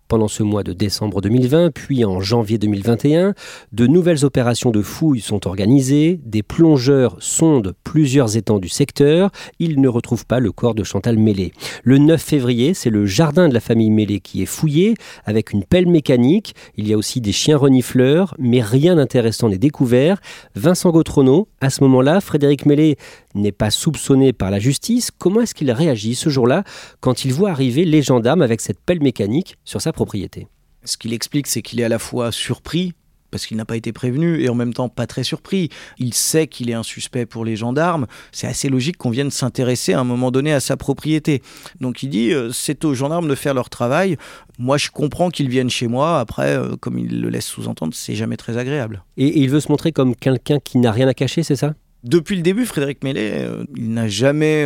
Pendant 0.08 0.28
ce 0.28 0.44
mois 0.44 0.62
de 0.62 0.72
décembre 0.72 1.20
2020, 1.20 1.72
puis 1.72 2.06
en 2.06 2.22
janvier 2.22 2.60
2021, 2.60 3.34
de 3.72 3.88
nouvelles 3.88 4.24
opérations 4.24 4.70
de 4.70 4.84
fouilles 4.84 5.20
sont 5.20 5.48
organisées, 5.48 6.20
des 6.24 6.44
plongeurs 6.44 7.18
sondent 7.20 7.74
plusieurs 7.84 8.38
étangs 8.38 8.60
du 8.60 8.70
secteur, 8.70 9.32
ils 9.58 9.82
ne 9.82 9.88
retrouvent 9.88 10.28
pas 10.28 10.40
le 10.40 10.52
corps 10.52 10.76
de 10.76 10.84
Chantal 10.84 11.18
Mélé. 11.18 11.54
Le 11.84 11.98
9 11.98 12.22
février, 12.22 12.76
c'est 12.76 12.92
le 12.92 13.08
jardin 13.08 13.50
de 13.50 13.54
la 13.56 13.60
famille 13.60 13.90
Mélé 13.90 14.20
qui 14.20 14.44
est 14.44 14.46
fouillé 14.46 14.94
avec 15.26 15.54
une 15.54 15.64
pelle 15.64 15.88
mécanique, 15.88 16.54
il 16.78 16.88
y 16.88 16.94
a 16.94 16.98
aussi 16.98 17.20
des 17.20 17.32
chiens 17.32 17.58
renifleurs, 17.58 18.36
mais 18.38 18.62
rien 18.62 18.98
d'intéressant 18.98 19.50
n'est 19.50 19.58
découvert. 19.58 20.22
Vincent 20.54 20.92
Gautrono, 20.92 21.48
à 21.62 21.72
ce 21.72 21.84
moment-là, 21.84 22.22
Frédéric 22.22 22.68
Mélé 22.68 22.98
n'est 23.36 23.52
pas 23.52 23.70
soupçonné 23.70 24.34
par 24.34 24.52
la 24.52 24.60
justice, 24.60 25.12
comment 25.12 25.42
est-ce 25.42 25.54
qu'il 25.54 25.72
réagit 25.72 26.16
ce 26.16 26.30
jour-là 26.30 26.64
quand 27.00 27.26
il 27.26 27.34
voit 27.34 27.52
arriver 27.52 27.86
les 27.86 28.02
gendarmes 28.02 28.42
avec 28.42 28.62
cette 28.62 28.80
pelle 28.80 29.02
mécanique 29.02 29.58
sur 29.64 29.82
sa 29.82 29.94
propriété? 29.94 30.48
Ce 30.84 30.98
qu'il 30.98 31.14
explique, 31.14 31.48
c'est 31.48 31.62
qu'il 31.62 31.80
est 31.80 31.84
à 31.84 31.90
la 31.90 32.00
fois 32.00 32.32
surpris, 32.32 32.94
parce 33.36 33.48
qu'il 33.48 33.58
n'a 33.58 33.66
pas 33.66 33.76
été 33.76 33.92
prévenu 33.92 34.42
et 34.42 34.48
en 34.48 34.56
même 34.56 34.74
temps 34.74 34.88
pas 34.88 35.08
très 35.08 35.26
surpris. 35.26 35.68
Il 35.98 36.14
sait 36.14 36.48
qu'il 36.48 36.70
est 36.70 36.74
un 36.74 36.84
suspect 36.84 37.26
pour 37.26 37.44
les 37.44 37.58
gendarmes. 37.58 38.08
C'est 38.32 38.48
assez 38.48 38.70
logique 38.70 38.96
qu'on 38.96 39.10
vienne 39.10 39.30
s'intéresser 39.30 39.92
à 39.92 40.00
un 40.00 40.06
moment 40.06 40.32
donné 40.32 40.54
à 40.54 40.62
sa 40.62 40.78
propriété. 40.78 41.42
Donc 41.82 42.02
il 42.02 42.08
dit 42.08 42.32
euh, 42.32 42.52
c'est 42.54 42.86
aux 42.86 42.94
gendarmes 42.94 43.28
de 43.28 43.36
faire 43.36 43.54
leur 43.54 43.70
travail. 43.70 44.16
Moi, 44.58 44.78
je 44.78 44.90
comprends 44.90 45.30
qu'ils 45.30 45.50
viennent 45.50 45.70
chez 45.70 45.88
moi. 45.88 46.22
Après, 46.22 46.56
euh, 46.56 46.78
comme 46.80 46.98
il 46.98 47.20
le 47.20 47.28
laisse 47.28 47.46
sous-entendre, 47.46 47.94
c'est 47.94 48.16
jamais 48.16 48.38
très 48.38 48.58
agréable. 48.58 49.04
Et, 49.18 49.42
il 49.42 49.50
veut 49.50 49.60
se 49.60 49.70
montrer 49.70 49.92
comme 49.92 50.16
quelqu'un 50.16 50.60
qui 50.60 50.78
n'a 50.78 50.94
rien 50.94 51.10
à 51.10 51.14
cacher, 51.14 51.44
c'est 51.44 51.58
ça? 51.58 51.74
Depuis 52.06 52.36
le 52.36 52.42
début, 52.42 52.66
Frédéric 52.66 53.04
Mellet, 53.04 53.46
euh, 53.46 53.66
il 53.76 53.92
n'a 53.92 54.08
jamais 54.08 54.66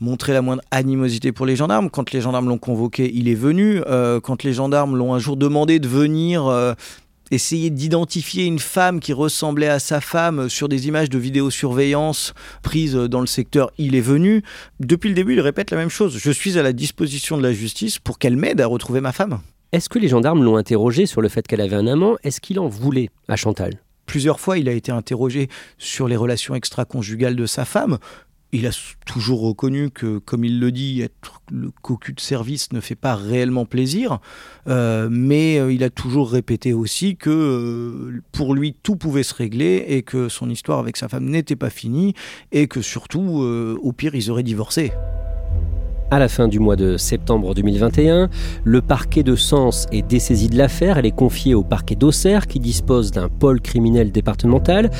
montré 0.00 0.32
la 0.32 0.40
moindre 0.40 0.62
animosité 0.70 1.32
pour 1.32 1.44
les 1.44 1.56
gendarmes. 1.56 1.90
Quand 1.90 2.12
les 2.12 2.20
gendarmes 2.20 2.48
l'ont 2.48 2.58
convoqué, 2.58 3.10
il 3.12 3.28
est 3.28 3.34
venu. 3.34 3.82
quand 4.22 4.42
les 4.42 4.52
gendarmes 4.52 4.96
l'ont 4.96 5.12
un 5.12 5.18
jour 5.18 5.36
demandé 5.36 5.78
de 5.78 5.88
venir 5.88 6.76
essayer 7.30 7.70
d'identifier 7.70 8.44
une 8.44 8.58
femme 8.58 9.00
qui 9.00 9.12
ressemblait 9.12 9.68
à 9.68 9.78
sa 9.78 10.00
femme 10.00 10.48
sur 10.48 10.68
des 10.68 10.88
images 10.88 11.10
de 11.10 11.18
vidéosurveillance 11.18 12.34
prises 12.62 12.94
dans 12.94 13.20
le 13.20 13.26
secteur 13.26 13.70
Il 13.78 13.94
est 13.94 14.00
venu. 14.00 14.42
Depuis 14.80 15.08
le 15.08 15.14
début, 15.14 15.34
il 15.34 15.40
répète 15.40 15.70
la 15.70 15.76
même 15.76 15.90
chose. 15.90 16.18
Je 16.18 16.30
suis 16.30 16.58
à 16.58 16.62
la 16.62 16.72
disposition 16.72 17.36
de 17.36 17.42
la 17.42 17.52
justice 17.52 17.98
pour 17.98 18.18
qu'elle 18.18 18.36
m'aide 18.36 18.60
à 18.60 18.66
retrouver 18.66 19.00
ma 19.00 19.12
femme. 19.12 19.40
Est-ce 19.72 19.88
que 19.88 19.98
les 19.98 20.08
gendarmes 20.08 20.42
l'ont 20.42 20.56
interrogé 20.56 21.06
sur 21.06 21.20
le 21.20 21.28
fait 21.28 21.46
qu'elle 21.46 21.60
avait 21.60 21.76
un 21.76 21.86
amant? 21.86 22.16
Est-ce 22.24 22.40
qu'il 22.40 22.58
en 22.58 22.68
voulait 22.68 23.10
à 23.28 23.36
Chantal? 23.36 23.78
Plusieurs 24.10 24.40
fois, 24.40 24.58
il 24.58 24.68
a 24.68 24.72
été 24.72 24.90
interrogé 24.90 25.48
sur 25.78 26.08
les 26.08 26.16
relations 26.16 26.56
extra-conjugales 26.56 27.36
de 27.36 27.46
sa 27.46 27.64
femme 27.64 27.98
il 28.52 28.66
a 28.66 28.70
toujours 29.06 29.42
reconnu 29.42 29.90
que, 29.90 30.18
comme 30.18 30.44
il 30.44 30.58
le 30.58 30.72
dit, 30.72 31.00
être 31.02 31.40
le 31.52 31.70
cocu 31.82 32.12
de 32.12 32.18
service 32.18 32.72
ne 32.72 32.80
fait 32.80 32.96
pas 32.96 33.14
réellement 33.14 33.64
plaisir, 33.64 34.18
euh, 34.66 35.08
mais 35.08 35.60
euh, 35.60 35.72
il 35.72 35.84
a 35.84 35.90
toujours 35.90 36.28
répété 36.28 36.72
aussi 36.72 37.16
que 37.16 37.30
euh, 37.30 38.20
pour 38.32 38.54
lui 38.54 38.74
tout 38.82 38.96
pouvait 38.96 39.22
se 39.22 39.34
régler 39.34 39.84
et 39.86 40.02
que 40.02 40.28
son 40.28 40.50
histoire 40.50 40.80
avec 40.80 40.96
sa 40.96 41.08
femme 41.08 41.26
n'était 41.26 41.54
pas 41.54 41.70
finie 41.70 42.14
et 42.50 42.66
que 42.66 42.82
surtout, 42.82 43.20
au 43.80 43.92
pire, 43.92 44.16
ils 44.16 44.32
auraient 44.32 44.42
divorcé. 44.42 44.92
À 46.12 46.18
la 46.18 46.26
fin 46.26 46.48
du 46.48 46.58
mois 46.58 46.74
de 46.74 46.96
septembre 46.96 47.54
2021, 47.54 48.30
le 48.64 48.82
parquet 48.82 49.22
de 49.22 49.36
Sens 49.36 49.86
est 49.92 50.02
dessaisi 50.02 50.48
de 50.48 50.58
l'affaire. 50.58 50.98
Elle 50.98 51.06
est 51.06 51.14
confiée 51.14 51.54
au 51.54 51.62
parquet 51.62 51.94
d'Auxerre 51.94 52.48
qui 52.48 52.58
dispose 52.58 53.12
d'un 53.12 53.28
pôle 53.28 53.60
criminel 53.60 54.10
départemental. 54.10 54.90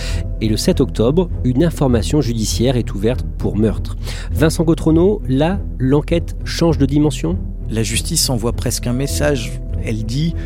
Et 0.40 0.49
le 0.49 0.57
7 0.57 0.81
octobre, 0.81 1.29
une 1.43 1.64
information 1.64 2.21
judiciaire 2.21 2.76
est 2.76 2.95
ouverte 2.95 3.26
pour 3.38 3.57
meurtre. 3.57 3.97
Vincent 4.31 4.62
Gautrono, 4.62 5.21
là, 5.29 5.59
l'enquête 5.81 6.37
change 6.45 6.79
de 6.79 6.87
dimension? 6.87 7.37
La 7.69 7.83
justice 7.83 8.31
envoie 8.31 8.52
presque 8.52 8.87
un 8.87 8.93
message. 8.93 9.61
Elle 9.85 10.05
dit 10.05 10.37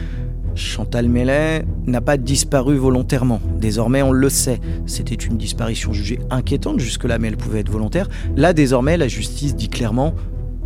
Chantal 0.54 1.08
Mellet 1.08 1.66
n'a 1.86 2.00
pas 2.00 2.16
disparu 2.16 2.76
volontairement. 2.76 3.40
Désormais, 3.60 4.00
on 4.00 4.12
le 4.12 4.30
sait. 4.30 4.60
C'était 4.86 5.14
une 5.14 5.36
disparition 5.36 5.92
jugée 5.92 6.20
inquiétante 6.30 6.78
jusque-là, 6.78 7.18
mais 7.18 7.28
elle 7.28 7.36
pouvait 7.36 7.60
être 7.60 7.70
volontaire. 7.70 8.08
Là, 8.34 8.54
désormais, 8.54 8.96
la 8.96 9.08
justice 9.08 9.54
dit 9.54 9.68
clairement 9.68 10.14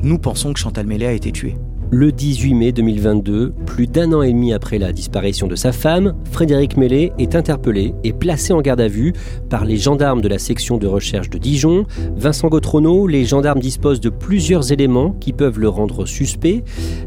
nous 0.02 0.18
pensons 0.18 0.52
que 0.52 0.60
Chantal 0.60 0.86
Mellet 0.86 1.06
a 1.06 1.12
été 1.12 1.32
tuée. 1.32 1.56
Le 1.90 2.12
18 2.12 2.54
mai 2.54 2.72
2022, 2.72 3.54
plus 3.64 3.86
d'un 3.86 4.12
an 4.12 4.20
et 4.20 4.32
demi 4.32 4.52
après 4.52 4.78
la 4.78 4.92
disparition 4.92 5.46
de 5.46 5.56
sa 5.56 5.72
femme, 5.72 6.14
Frédéric 6.30 6.76
Mellet 6.76 7.12
est 7.18 7.34
interpellé 7.34 7.94
et 8.04 8.12
placé 8.12 8.52
en 8.52 8.60
garde 8.60 8.82
à 8.82 8.88
vue 8.88 9.14
par 9.48 9.64
les 9.64 9.78
gendarmes 9.78 10.20
de 10.20 10.28
la 10.28 10.38
section 10.38 10.76
de 10.76 10.86
recherche 10.86 11.30
de 11.30 11.38
Dijon. 11.38 11.86
Vincent 12.14 12.48
Gautrono, 12.48 13.06
les 13.06 13.24
gendarmes 13.24 13.60
disposent 13.60 14.00
de 14.00 14.10
plusieurs 14.10 14.70
éléments 14.70 15.12
qui 15.12 15.32
peuvent 15.32 15.58
le 15.58 15.70
rendre 15.70 16.04
suspect. 16.04 16.62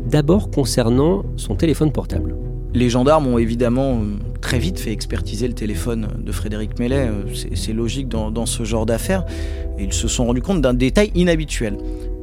D'abord 0.10 0.50
concernant 0.50 1.24
son 1.38 1.56
téléphone 1.56 1.92
portable. 1.92 2.36
Les 2.74 2.90
gendarmes 2.90 3.28
ont 3.28 3.38
évidemment 3.38 4.00
euh, 4.00 4.18
très 4.40 4.58
vite 4.58 4.80
fait 4.80 4.92
expertiser 4.92 5.48
le 5.48 5.54
téléphone 5.54 6.08
de 6.18 6.32
Frédéric 6.32 6.80
Mellet. 6.80 7.08
Euh, 7.08 7.24
c'est 7.54 7.74
logique 7.74 8.08
dans, 8.08 8.32
dans 8.32 8.48
ce 8.48 8.64
genre 8.64 8.88
d'affaires. 8.88 9.26
Ils 9.78 9.94
se 9.94 10.08
sont 10.08 10.26
rendus 10.26 10.42
compte 10.42 10.62
d'un 10.62 10.74
détail 10.74 11.12
inhabituel. 11.14 11.78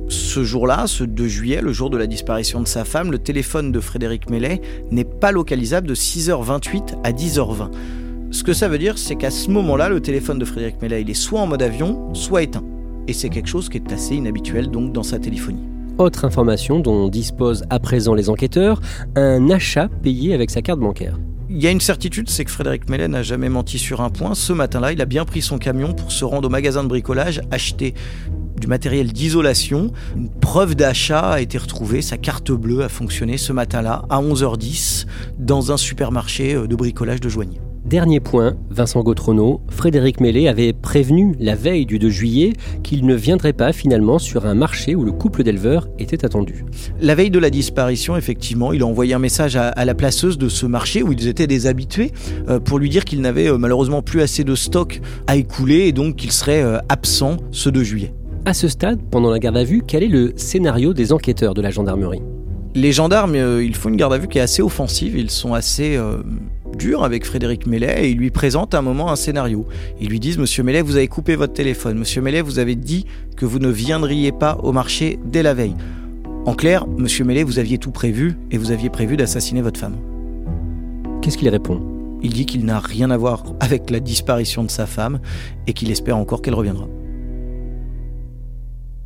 Ce 0.08 0.42
jour-là, 0.42 0.86
ce 0.86 1.04
2 1.04 1.28
juillet, 1.28 1.60
le 1.60 1.72
jour 1.72 1.90
de 1.90 1.98
la 1.98 2.06
disparition 2.06 2.62
de 2.62 2.66
sa 2.66 2.84
femme, 2.84 3.12
le 3.12 3.18
téléphone 3.18 3.72
de 3.72 3.78
Frédéric 3.78 4.30
Mellet 4.30 4.62
n'est 4.90 5.04
pas 5.04 5.32
localisable 5.32 5.86
de 5.86 5.94
6h28 5.94 6.96
à 7.04 7.12
10h20. 7.12 7.70
Ce 8.30 8.42
que 8.42 8.54
ça 8.54 8.68
veut 8.68 8.78
dire, 8.78 8.96
c'est 8.96 9.16
qu'à 9.16 9.30
ce 9.30 9.50
moment-là, 9.50 9.90
le 9.90 10.00
téléphone 10.00 10.38
de 10.38 10.46
Frédéric 10.46 10.80
Mellet, 10.80 11.02
il 11.02 11.10
est 11.10 11.14
soit 11.14 11.40
en 11.40 11.46
mode 11.46 11.62
avion, 11.62 12.14
soit 12.14 12.42
éteint. 12.42 12.64
Et 13.06 13.12
c'est 13.12 13.28
quelque 13.28 13.48
chose 13.48 13.68
qui 13.68 13.76
est 13.76 13.92
assez 13.92 14.14
inhabituel 14.14 14.70
donc 14.70 14.92
dans 14.94 15.02
sa 15.02 15.18
téléphonie. 15.18 15.68
Autre 15.98 16.24
information 16.24 16.80
dont 16.80 17.08
disposent 17.08 17.64
à 17.68 17.78
présent 17.78 18.14
les 18.14 18.30
enquêteurs, 18.30 18.80
un 19.14 19.50
achat 19.50 19.88
payé 20.02 20.32
avec 20.32 20.48
sa 20.48 20.62
carte 20.62 20.80
bancaire. 20.80 21.18
Il 21.50 21.62
y 21.62 21.66
a 21.66 21.70
une 21.70 21.80
certitude, 21.80 22.30
c'est 22.30 22.44
que 22.44 22.50
Frédéric 22.50 22.88
Mellet 22.88 23.08
n'a 23.08 23.22
jamais 23.22 23.48
menti 23.48 23.78
sur 23.78 24.00
un 24.00 24.08
point. 24.10 24.34
Ce 24.34 24.54
matin-là, 24.54 24.92
il 24.92 25.02
a 25.02 25.06
bien 25.06 25.24
pris 25.26 25.42
son 25.42 25.58
camion 25.58 25.92
pour 25.92 26.12
se 26.12 26.24
rendre 26.24 26.48
au 26.48 26.50
magasin 26.50 26.82
de 26.82 26.88
bricolage, 26.88 27.40
acheter 27.50 27.94
du 28.58 28.66
matériel 28.66 29.12
d'isolation. 29.12 29.92
Une 30.16 30.28
preuve 30.28 30.74
d'achat 30.74 31.30
a 31.30 31.40
été 31.40 31.58
retrouvée, 31.58 32.02
sa 32.02 32.16
carte 32.16 32.52
bleue 32.52 32.82
a 32.82 32.88
fonctionné 32.88 33.38
ce 33.38 33.52
matin-là 33.52 34.04
à 34.10 34.20
11h10 34.20 35.06
dans 35.38 35.72
un 35.72 35.76
supermarché 35.76 36.54
euh, 36.54 36.66
de 36.66 36.76
bricolage 36.76 37.20
de 37.20 37.28
Joigny. 37.28 37.58
Dernier 37.88 38.20
point, 38.20 38.54
Vincent 38.68 39.02
Gautrono, 39.02 39.62
Frédéric 39.70 40.20
Mellet 40.20 40.46
avait 40.46 40.74
prévenu 40.74 41.34
la 41.40 41.54
veille 41.54 41.86
du 41.86 41.98
2 41.98 42.10
juillet 42.10 42.52
qu'il 42.82 43.06
ne 43.06 43.14
viendrait 43.14 43.54
pas 43.54 43.72
finalement 43.72 44.18
sur 44.18 44.44
un 44.44 44.54
marché 44.54 44.94
où 44.94 45.04
le 45.04 45.12
couple 45.12 45.42
d'éleveurs 45.42 45.88
était 45.98 46.26
attendu. 46.26 46.66
La 47.00 47.14
veille 47.14 47.30
de 47.30 47.38
la 47.38 47.48
disparition, 47.48 48.14
effectivement, 48.14 48.74
il 48.74 48.82
a 48.82 48.86
envoyé 48.86 49.14
un 49.14 49.18
message 49.18 49.56
à, 49.56 49.84
la 49.86 49.94
placeuse 49.94 50.36
de 50.36 50.50
ce 50.50 50.66
marché 50.66 51.02
où 51.02 51.12
ils 51.12 51.28
étaient 51.28 51.46
des 51.46 51.66
habitués 51.66 52.12
euh, 52.50 52.60
pour 52.60 52.78
lui 52.78 52.90
dire 52.90 53.06
qu'il 53.06 53.22
n'avait 53.22 53.48
euh, 53.48 53.56
malheureusement 53.56 54.02
plus 54.02 54.20
assez 54.20 54.44
de 54.44 54.54
stock 54.54 55.00
à 55.26 55.36
écouler 55.36 55.86
et 55.86 55.92
donc 55.92 56.16
qu'il 56.16 56.32
serait 56.32 56.62
absent 56.90 57.38
ce 57.52 57.70
2 57.70 57.82
juillet. 57.84 58.12
À 58.48 58.54
ce 58.54 58.66
stade, 58.66 58.98
pendant 59.10 59.30
la 59.30 59.38
garde 59.38 59.58
à 59.58 59.64
vue, 59.64 59.82
quel 59.86 60.02
est 60.02 60.08
le 60.08 60.32
scénario 60.36 60.94
des 60.94 61.12
enquêteurs 61.12 61.52
de 61.52 61.60
la 61.60 61.68
gendarmerie? 61.68 62.22
Les 62.74 62.92
gendarmes, 62.92 63.34
euh, 63.34 63.62
ils 63.62 63.76
font 63.76 63.90
une 63.90 63.96
garde 63.96 64.14
à 64.14 64.16
vue 64.16 64.26
qui 64.26 64.38
est 64.38 64.40
assez 64.40 64.62
offensive, 64.62 65.18
ils 65.18 65.30
sont 65.30 65.52
assez 65.52 65.98
euh, 65.98 66.22
durs 66.74 67.04
avec 67.04 67.26
Frédéric 67.26 67.66
Mellet 67.66 68.06
et 68.06 68.08
ils 68.08 68.16
lui 68.16 68.30
présentent 68.30 68.74
un 68.74 68.80
moment 68.80 69.12
un 69.12 69.16
scénario. 69.16 69.66
Ils 70.00 70.08
lui 70.08 70.18
disent 70.18 70.38
Monsieur 70.38 70.62
Mellet, 70.62 70.80
vous 70.80 70.96
avez 70.96 71.08
coupé 71.08 71.36
votre 71.36 71.52
téléphone. 71.52 71.98
Monsieur 71.98 72.22
Mellet, 72.22 72.40
vous 72.40 72.58
avez 72.58 72.74
dit 72.74 73.04
que 73.36 73.44
vous 73.44 73.58
ne 73.58 73.68
viendriez 73.68 74.32
pas 74.32 74.56
au 74.62 74.72
marché 74.72 75.18
dès 75.26 75.42
la 75.42 75.52
veille. 75.52 75.76
En 76.46 76.54
clair, 76.54 76.86
Monsieur 76.86 77.26
Mellet, 77.26 77.42
vous 77.42 77.58
aviez 77.58 77.76
tout 77.76 77.90
prévu 77.90 78.38
et 78.50 78.56
vous 78.56 78.70
aviez 78.70 78.88
prévu 78.88 79.18
d'assassiner 79.18 79.60
votre 79.60 79.78
femme. 79.78 79.96
Qu'est-ce 81.20 81.36
qu'il 81.36 81.50
répond? 81.50 81.82
Il 82.22 82.32
dit 82.32 82.46
qu'il 82.46 82.64
n'a 82.64 82.78
rien 82.78 83.10
à 83.10 83.18
voir 83.18 83.44
avec 83.60 83.90
la 83.90 84.00
disparition 84.00 84.64
de 84.64 84.70
sa 84.70 84.86
femme 84.86 85.20
et 85.66 85.74
qu'il 85.74 85.90
espère 85.90 86.16
encore 86.16 86.40
qu'elle 86.40 86.54
reviendra. 86.54 86.88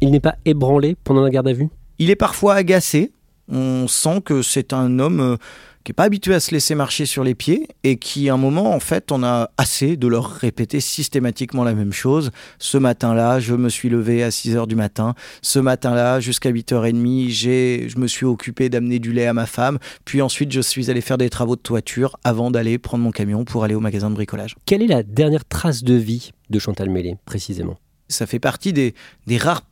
Il 0.02 0.10
n'est 0.10 0.20
pas 0.20 0.34
ébranlé 0.44 0.96
pendant 1.04 1.22
la 1.22 1.30
garde 1.30 1.46
à 1.46 1.52
vue? 1.52 1.68
Il 2.00 2.10
est 2.10 2.16
parfois 2.16 2.54
agacé. 2.54 3.12
On 3.48 3.86
sent 3.86 4.20
que 4.24 4.42
c'est 4.42 4.72
un 4.72 4.98
homme 4.98 5.20
euh, 5.20 5.36
qui 5.84 5.92
n'est 5.92 5.94
pas 5.94 6.02
habitué 6.02 6.34
à 6.34 6.40
se 6.40 6.50
laisser 6.50 6.74
marcher 6.74 7.06
sur 7.06 7.22
les 7.22 7.36
pieds 7.36 7.68
et 7.84 7.98
qui, 7.98 8.28
à 8.28 8.34
un 8.34 8.36
moment, 8.36 8.74
en 8.74 8.80
fait, 8.80 9.12
on 9.12 9.22
a 9.22 9.50
assez 9.58 9.96
de 9.96 10.08
leur 10.08 10.28
répéter 10.28 10.80
systématiquement 10.80 11.62
la 11.62 11.72
même 11.74 11.92
chose. 11.92 12.32
Ce 12.58 12.78
matin-là, 12.78 13.38
je 13.38 13.54
me 13.54 13.68
suis 13.68 13.90
levé 13.90 14.24
à 14.24 14.32
6 14.32 14.56
h 14.56 14.66
du 14.66 14.74
matin. 14.74 15.14
Ce 15.40 15.60
matin-là, 15.60 16.18
jusqu'à 16.18 16.50
8h30, 16.50 17.28
j'ai, 17.28 17.88
je 17.88 17.96
me 17.98 18.08
suis 18.08 18.26
occupé 18.26 18.68
d'amener 18.68 18.98
du 18.98 19.12
lait 19.12 19.28
à 19.28 19.34
ma 19.34 19.46
femme. 19.46 19.78
Puis 20.04 20.20
ensuite, 20.20 20.50
je 20.50 20.60
suis 20.60 20.90
allé 20.90 21.00
faire 21.00 21.18
des 21.18 21.30
travaux 21.30 21.54
de 21.54 21.60
toiture 21.60 22.16
avant 22.24 22.50
d'aller 22.50 22.78
prendre 22.78 23.04
mon 23.04 23.12
camion 23.12 23.44
pour 23.44 23.62
aller 23.62 23.76
au 23.76 23.80
magasin 23.80 24.10
de 24.10 24.16
bricolage. 24.16 24.56
Quelle 24.66 24.82
est 24.82 24.88
la 24.88 25.04
dernière 25.04 25.44
trace 25.44 25.84
de 25.84 25.94
vie 25.94 26.32
de 26.50 26.58
Chantal 26.58 26.90
Mélé, 26.90 27.18
précisément? 27.24 27.78
Ça 28.08 28.26
fait 28.26 28.40
partie 28.40 28.72
des, 28.72 28.94
des 29.28 29.38
rares 29.38 29.62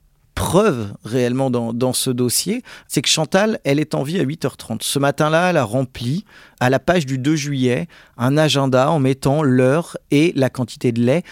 preuve 0.40 0.94
réellement 1.04 1.50
dans, 1.50 1.92
ce 1.92 2.08
dossier, 2.08 2.62
c'est 2.88 3.02
que 3.02 3.10
Chantal, 3.10 3.60
elle 3.62 3.78
est 3.78 3.94
en 3.94 4.02
vie 4.02 4.18
à 4.18 4.24
8h30. 4.24 4.78
Ce 4.80 4.98
matin-là, 4.98 5.50
elle 5.50 5.58
a 5.58 5.64
rempli 5.64 6.24
à 6.60 6.70
la 6.70 6.78
page 6.78 7.04
du 7.04 7.18
2 7.18 7.36
juillet 7.36 7.88
un 8.16 8.38
agenda 8.38 8.90
en 8.90 9.00
mettant 9.00 9.42
l'heure 9.42 9.98
et 10.10 10.32
la 10.36 10.48
quantité 10.48 10.92
de 10.92 11.02
lait 11.02 11.24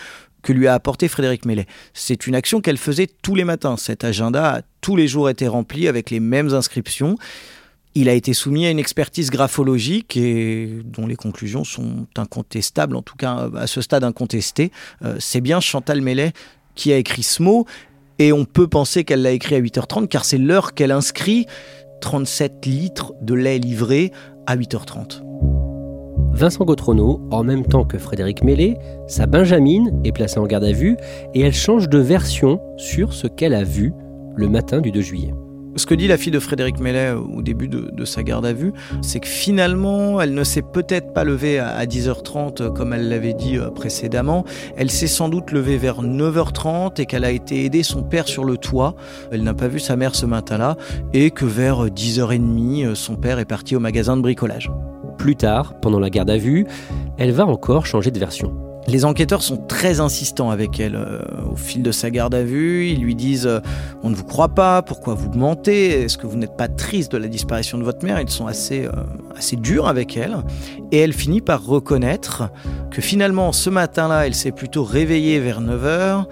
que 0.42 0.52
lui 0.52 0.68
a 0.68 0.74
apporté 0.74 1.08
Frédéric 1.08 1.46
Mellet. 1.46 1.64
C'est 1.94 2.26
une 2.26 2.34
action 2.34 2.60
qu'elle 2.60 2.76
faisait 2.76 3.08
tous 3.22 3.34
les 3.34 3.44
matins. 3.44 3.78
Cet 3.78 4.04
agenda 4.04 4.56
a 4.56 4.62
tous 4.82 4.94
les 4.94 5.08
jours 5.08 5.30
été 5.30 5.48
rempli 5.48 5.88
avec 5.88 6.10
les 6.10 6.20
mêmes 6.20 6.52
inscriptions. 6.52 7.16
Il 7.94 8.10
a 8.10 8.12
été 8.12 8.34
soumis 8.34 8.66
à 8.66 8.70
une 8.70 8.78
expertise 8.78 9.30
graphologique 9.30 10.18
et 10.18 10.80
dont 10.84 11.06
les 11.06 11.16
conclusions 11.16 11.64
sont 11.64 12.06
incontestables, 12.14 12.94
en 12.94 13.02
tout 13.02 13.16
cas 13.16 13.48
à 13.56 13.66
ce 13.66 13.80
stade 13.80 14.04
incontestées. 14.04 14.70
Euh, 15.02 15.16
c'est 15.18 15.40
bien 15.40 15.60
Chantal 15.60 16.02
Mellet 16.02 16.32
qui 16.74 16.92
a 16.92 16.98
écrit 16.98 17.22
ce 17.22 17.42
mot 17.42 17.66
et 18.18 18.32
on 18.32 18.44
peut 18.44 18.68
penser 18.68 19.04
qu'elle 19.04 19.22
l'a 19.22 19.32
écrit 19.32 19.54
à 19.54 19.60
8h30 19.60 20.08
car 20.08 20.24
c'est 20.24 20.38
l'heure 20.38 20.74
qu'elle 20.74 20.92
inscrit 20.92 21.46
37 22.00 22.66
litres 22.66 23.14
de 23.20 23.34
lait 23.34 23.58
livré 23.58 24.12
à 24.46 24.56
8h30. 24.56 25.22
Vincent 26.32 26.64
Gautrono, 26.64 27.20
en 27.32 27.42
même 27.42 27.66
temps 27.66 27.84
que 27.84 27.98
Frédéric 27.98 28.44
Mellet, 28.44 28.78
sa 29.08 29.26
Benjamine 29.26 30.00
est 30.04 30.12
placée 30.12 30.38
en 30.38 30.46
garde 30.46 30.64
à 30.64 30.72
vue 30.72 30.96
et 31.34 31.40
elle 31.40 31.54
change 31.54 31.88
de 31.88 31.98
version 31.98 32.60
sur 32.76 33.12
ce 33.12 33.26
qu'elle 33.26 33.54
a 33.54 33.64
vu 33.64 33.92
le 34.36 34.48
matin 34.48 34.80
du 34.80 34.92
2 34.92 35.00
juillet. 35.00 35.34
Ce 35.76 35.86
que 35.86 35.94
dit 35.94 36.08
la 36.08 36.16
fille 36.16 36.32
de 36.32 36.40
Frédéric 36.40 36.80
Mellet 36.80 37.14
euh, 37.14 37.18
au 37.18 37.42
début 37.42 37.68
de, 37.68 38.04
sa 38.04 38.22
garde 38.22 38.46
à 38.46 38.52
vue, 38.52 38.72
c'est 39.02 39.20
que 39.20 39.28
finalement, 39.28 40.20
elle 40.20 40.34
ne 40.34 40.44
s'est 40.44 40.62
peut-être 40.62 41.12
pas 41.12 41.24
levée 41.24 41.58
à, 41.58 41.84
10h30 41.84 42.62
euh, 42.62 42.70
comme 42.70 42.92
elle 42.92 43.08
l'avait 43.08 43.34
dit 43.34 43.56
euh, 43.56 43.70
précédemment. 43.70 44.44
Elle 44.76 44.90
s'est 44.90 45.06
sans 45.06 45.28
doute 45.28 45.52
levée 45.52 45.76
vers 45.76 46.02
9h30 46.02 47.00
et 47.00 47.06
qu'elle 47.06 47.24
a 47.24 47.30
été 47.30 47.64
aider 47.64 47.82
son 47.82 48.02
père 48.02 48.28
sur 48.28 48.44
le 48.44 48.56
toit. 48.56 48.94
Elle 49.30 49.42
n'a 49.42 49.54
pas 49.54 49.68
vu 49.68 49.78
sa 49.78 49.96
mère 49.96 50.14
ce 50.14 50.26
matin-là 50.26 50.76
et 51.12 51.30
que 51.30 51.44
vers 51.44 51.86
10h30, 51.86 52.94
son 52.94 53.16
père 53.16 53.38
est 53.38 53.44
parti 53.44 53.76
au 53.76 53.80
magasin 53.80 54.16
de 54.16 54.22
bricolage. 54.22 54.70
Plus 55.16 55.36
tard, 55.36 55.78
pendant 55.80 56.00
la 56.00 56.10
garde 56.10 56.30
à 56.30 56.38
vue, 56.38 56.66
elle 57.18 57.32
va 57.32 57.46
encore 57.46 57.86
changer 57.86 58.10
de 58.10 58.18
version. 58.18 58.67
Les 58.86 59.04
enquêteurs 59.04 59.42
sont 59.42 59.56
très 59.56 60.00
insistants 60.00 60.50
avec 60.50 60.80
elle. 60.80 60.94
Euh, 60.94 61.20
au 61.50 61.56
fil 61.56 61.82
de 61.82 61.92
sa 61.92 62.10
garde 62.10 62.34
à 62.34 62.42
vue, 62.42 62.86
ils 62.88 63.00
lui 63.00 63.14
disent 63.14 63.46
euh, 63.46 63.60
On 64.02 64.10
ne 64.10 64.14
vous 64.14 64.24
croit 64.24 64.48
pas, 64.48 64.80
pourquoi 64.82 65.14
vous 65.14 65.30
mentez? 65.30 66.04
Est-ce 66.04 66.16
que 66.16 66.26
vous 66.26 66.36
n'êtes 66.36 66.56
pas 66.56 66.68
triste 66.68 67.12
de 67.12 67.18
la 67.18 67.28
disparition 67.28 67.76
de 67.76 67.84
votre 67.84 68.04
mère? 68.04 68.20
Ils 68.20 68.30
sont 68.30 68.46
assez, 68.46 68.86
euh, 68.86 68.92
assez 69.36 69.56
durs 69.56 69.88
avec 69.88 70.16
elle. 70.16 70.38
Et 70.90 70.98
elle 70.98 71.12
finit 71.12 71.40
par 71.40 71.64
reconnaître 71.64 72.50
que 72.90 73.02
finalement, 73.02 73.52
ce 73.52 73.68
matin-là, 73.68 74.26
elle 74.26 74.34
s'est 74.34 74.52
plutôt 74.52 74.84
réveillée 74.84 75.38
vers 75.38 75.60
9h, 75.60 76.24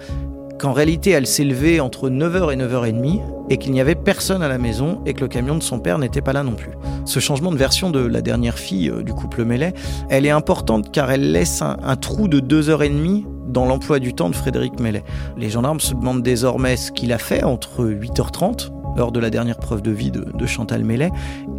qu'en 0.59 0.73
réalité 0.73 1.11
elle 1.11 1.27
s'est 1.27 1.43
levée 1.43 1.79
entre 1.79 2.09
9h 2.09 2.53
et 2.53 2.57
9h30 2.57 3.21
et 3.49 3.57
qu'il 3.57 3.71
n'y 3.71 3.81
avait 3.81 3.95
personne 3.95 4.41
à 4.41 4.47
la 4.47 4.57
maison 4.57 5.01
et 5.05 5.13
que 5.13 5.21
le 5.21 5.27
camion 5.27 5.55
de 5.55 5.63
son 5.63 5.79
père 5.79 5.99
n'était 5.99 6.21
pas 6.21 6.33
là 6.33 6.43
non 6.43 6.53
plus. 6.53 6.71
Ce 7.05 7.19
changement 7.19 7.51
de 7.51 7.57
version 7.57 7.89
de 7.89 7.99
la 7.99 8.21
dernière 8.21 8.57
fille 8.57 8.89
euh, 8.89 9.03
du 9.03 9.13
couple 9.13 9.45
Mellet, 9.45 9.73
elle 10.09 10.25
est 10.25 10.31
importante 10.31 10.91
car 10.91 11.11
elle 11.11 11.31
laisse 11.31 11.61
un, 11.61 11.95
trou 11.95 12.27
de 12.27 12.39
2h30 12.39 13.25
dans 13.47 13.65
l'emploi 13.65 13.99
du 13.99 14.13
temps 14.13 14.29
de 14.29 14.35
Frédéric 14.35 14.79
Mellet. 14.79 15.03
Les 15.37 15.49
gendarmes 15.49 15.79
se 15.79 15.93
demandent 15.93 16.23
désormais 16.23 16.75
ce 16.75 16.91
qu'il 16.91 17.13
a 17.13 17.17
fait 17.17 17.43
entre 17.43 17.85
8h30 17.85 18.69
lors 18.97 19.11
de 19.11 19.19
la 19.19 19.29
dernière 19.29 19.57
preuve 19.57 19.81
de 19.81 19.91
vie 19.91 20.11
de, 20.11 20.45
Chantal 20.45 20.83
Mellet, 20.83 21.11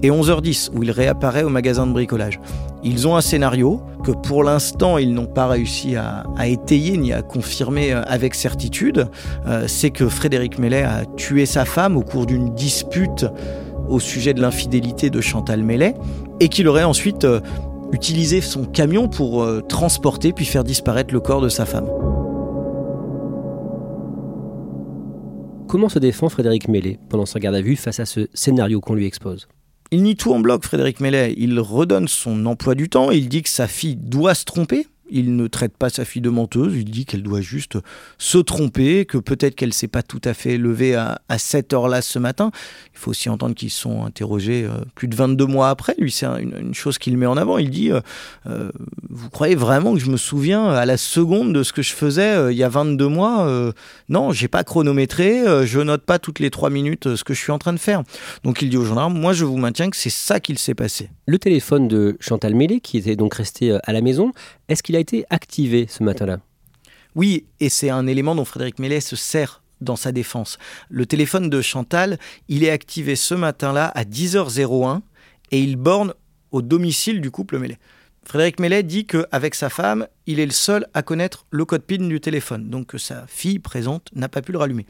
et 0.03 0.11
11h10, 0.11 0.71
où 0.75 0.83
il 0.83 0.91
réapparaît 0.91 1.45
au 1.45 1.49
magasin 1.49 1.87
de 1.87 1.93
bricolage. 1.93 2.41
Ils 2.83 3.07
ont 3.07 3.17
un 3.17 3.21
scénario 3.21 3.81
que 4.05 4.13
pour 4.13 4.45
l'instant 4.45 4.99
ils 4.99 5.13
n'ont 5.13 5.27
pas 5.27 5.47
réussi 5.47 5.97
à, 5.97 6.25
étayer 6.47 6.97
ni 6.97 7.13
à 7.13 7.23
confirmer 7.23 7.93
euh, 7.93 8.03
avec 8.07 8.35
certitude. 8.35 9.09
Euh, 9.47 9.65
c'est 9.67 9.91
que 9.91 10.09
Frédéric 10.09 10.59
Mellet 10.59 10.83
a 10.83 11.05
tué 11.17 11.45
sa 11.45 11.65
femme 11.65 11.97
au 11.97 12.03
cours 12.03 12.27
d'une 12.27 12.55
dispute 12.55 13.27
au 13.89 14.01
sujet 14.01 14.35
de 14.35 14.41
l'infidélité 14.41 15.11
de 15.11 15.21
Chantal 15.21 15.63
Mellet, 15.63 15.95
et 16.41 16.49
qu'il 16.49 16.69
aurait 16.69 16.85
ensuite 16.85 17.25
euh, 17.25 17.41
utilisé 17.93 18.41
son 18.41 18.65
camion 18.65 19.09
pour 19.09 19.47
transporter 19.67 20.35
puis 20.35 20.45
faire 20.45 20.63
disparaître 20.63 21.15
le 21.15 21.21
corps 21.21 21.41
de 21.41 21.49
sa 21.49 21.65
femme. 21.65 21.87
Comment 25.69 25.91
se 25.91 25.99
défend 25.99 26.31
Frédéric 26.31 26.67
Mellet 26.69 26.99
pendant 27.11 27.27
sa 27.27 27.39
garde 27.41 27.55
à 27.55 27.61
vue 27.61 27.77
face 27.77 28.01
à 28.01 28.07
ce 28.07 28.27
scénario 28.33 28.81
qu'on 28.81 28.95
lui 28.95 29.05
expose? 29.05 29.49
Il 29.91 30.03
nie 30.03 30.17
tout 30.17 30.33
en 30.33 30.41
bloc, 30.41 30.65
Frédéric 30.65 31.01
Mellet. 31.01 31.35
Il 31.37 31.61
redonne 31.61 32.09
son 32.09 32.47
emploi 32.47 32.75
du 32.75 32.89
temps, 32.89 33.11
il 33.11 33.29
dit 33.29 33.43
que 33.43 33.51
sa 33.51 33.67
fille 33.67 33.97
doit 33.97 34.35
se 34.35 34.47
tromper, 34.47 34.87
il 35.11 35.37
ne 35.37 35.47
traite 35.47 35.77
pas 35.77 35.91
sa 35.91 36.05
fille 36.05 36.23
de 36.23 36.31
menteuse, 36.31 36.75
il 36.75 36.85
dit 36.85 37.05
qu'elle 37.05 37.23
doit 37.23 37.41
juste 37.41 37.79
se 38.19 38.39
tromper, 38.39 39.05
que 39.05 39.19
peut-être 39.19 39.55
qu'elle 39.55 39.71
ne 39.71 39.75
s'est 39.75 39.89
pas 39.89 40.03
tout 40.03 40.21
à 40.25 40.35
fait 40.35 40.59
levée 40.59 40.95
à, 40.95 41.19
cette 41.39 41.73
heure-là 41.73 42.03
ce 42.03 42.19
matin. 42.19 42.51
Il 42.93 42.99
faut 42.99 43.11
aussi 43.11 43.29
entendre 43.29 43.55
qu'ils 43.55 43.71
sont 43.71 44.05
interrogés 44.05 44.65
euh, 44.65 44.85
plus 44.95 45.09
de 45.09 45.15
22 45.15 45.47
mois 45.47 45.71
après. 45.71 45.95
Lui, 45.99 46.11
c'est 46.11 46.27
une, 46.27 46.75
chose 46.75 46.99
qu'il 46.99 47.17
met 47.17 47.27
en 47.27 47.37
avant. 47.37 47.59
Il 47.59 47.71
dit 47.71 47.93
euh, 47.93 48.01
euh, 48.47 48.71
Vous 49.09 49.31
croyez 49.31 49.55
vraiment 49.55 49.95
que 49.95 50.01
je 50.01 50.11
me 50.11 50.17
souviens 50.17 50.67
à 50.67 50.85
la 50.85 50.97
seconde 50.97 51.53
de 51.53 51.63
ce 51.63 51.73
que 51.73 51.83
je 51.83 51.93
faisais 51.93 52.53
il 52.53 52.57
y 52.57 52.65
a 52.65 52.69
22 52.69 53.07
mois 53.07 53.73
Non, 54.09 54.33
j'ai 54.33 54.49
pas 54.49 54.65
chronométré, 54.65 55.45
je 55.67 55.81
note 55.81 56.03
pas 56.03 56.19
toutes 56.19 56.41
les 56.41 56.51
3 56.51 56.71
minutes 56.71 57.17
ce 57.17 57.25
que 57.25 57.35
je 57.35 57.41
suis 57.41 57.53
en 57.53 57.59
train 57.59 57.73
de 57.73 57.79
faire. 57.79 58.03
Donc 58.45 58.63
il 58.63 58.71
dit 58.71 58.77
aux 58.77 58.85
gendarmes 58.85 59.19
Moi, 59.19 59.33
je 59.33 59.45
vous 59.45 59.57
maintiens 59.57 59.91
que 59.91 59.97
c'est 59.97 60.11
ça 60.11 60.41
qu'il 60.41 60.59
s'est 60.59 60.75
passé. 60.75 61.11
Le 61.27 61.39
téléphone 61.39 61.89
de 61.89 62.17
Chantal 62.21 62.55
Mélé, 62.55 62.81
qui 62.81 62.99
était 62.99 63.17
donc 63.17 63.35
resté 63.35 63.79
à 63.83 63.93
la 63.93 64.01
maison, 64.01 64.33
est-ce 64.69 64.83
qu'il 64.83 64.97
a 64.97 65.01
été 65.01 65.25
activé 65.31 65.87
ce 65.89 66.03
matin-là 66.03 66.41
Oui, 67.15 67.47
et 67.61 67.69
c'est 67.69 67.91
un 67.91 68.07
élément 68.07 68.35
dont 68.35 68.45
Frédéric 68.45 68.79
Mellet 68.79 69.01
se 69.01 69.17
sert 69.17 69.63
dans 69.81 69.97
sa 69.97 70.13
défense. 70.13 70.59
Le 70.89 71.07
téléphone 71.07 71.51
de 71.51 71.61
Chantal, 71.61 72.19
il 72.49 72.65
est 72.65 72.71
activé 72.71 73.17
ce 73.17 73.35
matin-là 73.35 73.87
à 73.95 74.05
10h01 74.05 75.01
et 75.51 75.61
il 75.61 75.77
borne 75.77 76.15
au 76.51 76.63
domicile 76.63 77.21
du 77.21 77.31
couple 77.31 77.59
Mellet. 77.59 77.79
Frédéric 78.25 78.61
Mellet 78.61 78.83
dit 78.83 79.07
qu'avec 79.07 79.55
sa 79.55 79.71
femme, 79.71 80.07
il 80.27 80.39
est 80.39 80.47
le 80.47 80.53
seul 80.53 80.87
à 80.93 81.03
connaître 81.03 81.47
le 81.51 81.65
code 81.65 81.83
PIN 81.83 82.09
du 82.09 82.21
téléphone, 82.21 82.69
donc 82.69 82.89
que 82.89 82.99
sa 82.99 83.27
fille 83.27 83.59
présente 83.59 84.11
n'a 84.15 84.29
pas 84.29 84.43
pu 84.43 84.53
le 84.53 84.59
rallumer. 84.59 84.85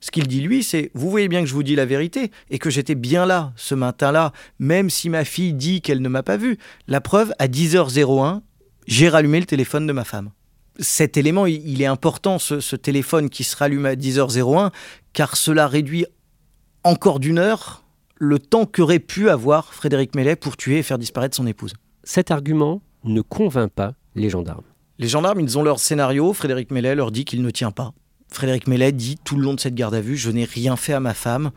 Ce 0.00 0.10
qu'il 0.10 0.26
dit 0.26 0.42
lui, 0.42 0.62
c'est 0.62 0.90
Vous 0.92 1.08
voyez 1.08 1.28
bien 1.28 1.40
que 1.40 1.46
je 1.46 1.54
vous 1.54 1.62
dis 1.62 1.76
la 1.76 1.86
vérité 1.86 2.30
et 2.50 2.58
que 2.58 2.68
j'étais 2.68 2.94
bien 2.94 3.24
là 3.24 3.54
ce 3.56 3.74
matin-là, 3.74 4.32
même 4.58 4.90
si 4.90 5.08
ma 5.08 5.24
fille 5.24 5.54
dit 5.54 5.80
qu'elle 5.80 6.02
ne 6.02 6.10
m'a 6.10 6.22
pas 6.22 6.36
vu. 6.36 6.58
La 6.88 7.00
preuve, 7.00 7.32
à 7.38 7.48
10h01, 7.48 8.42
j'ai 8.86 9.08
rallumé 9.08 9.40
le 9.40 9.46
téléphone 9.46 9.86
de 9.86 9.92
ma 9.92 10.04
femme. 10.04 10.30
Cet 10.78 11.16
élément, 11.16 11.46
il 11.46 11.80
est 11.80 11.86
important, 11.86 12.38
ce, 12.38 12.76
téléphone 12.76 13.30
qui 13.30 13.44
se 13.44 13.56
rallume 13.56 13.86
à 13.86 13.94
10h01, 13.94 14.72
car 15.12 15.36
cela 15.36 15.68
réduit 15.68 16.06
encore 16.82 17.20
d'une 17.20 17.38
heure 17.38 17.84
le 18.16 18.38
temps 18.38 18.66
qu'aurait 18.66 18.98
pu 18.98 19.28
avoir 19.28 19.72
Frédéric 19.72 20.14
Mellet 20.14 20.36
pour 20.36 20.56
tuer 20.56 20.78
et 20.78 20.82
faire 20.82 20.98
disparaître 20.98 21.36
son 21.36 21.46
épouse. 21.46 21.74
Cet 22.02 22.30
argument 22.30 22.82
ne 23.04 23.20
convainc 23.20 23.70
pas 23.70 23.94
les 24.14 24.30
gendarmes. 24.30 24.64
Les 24.98 25.08
gendarmes, 25.08 25.40
ils 25.40 25.58
ont 25.58 25.62
leur 25.62 25.78
scénario. 25.78 26.32
Frédéric 26.32 26.70
Mellet 26.70 26.94
leur 26.94 27.10
dit 27.10 27.24
qu'il 27.24 27.42
ne 27.42 27.50
tient 27.50 27.70
pas. 27.70 27.92
Frédéric 28.30 28.66
Mellet 28.66 28.92
dit 28.92 29.16
tout 29.22 29.36
le 29.36 29.42
long 29.42 29.54
de 29.54 29.60
cette 29.60 29.74
garde 29.74 29.94
à 29.94 30.00
vue 30.00 30.16
Je 30.16 30.30
n'ai 30.30 30.44
rien 30.44 30.76
fait 30.76 30.92
à 30.92 31.00
ma 31.00 31.14
femme. 31.14 31.50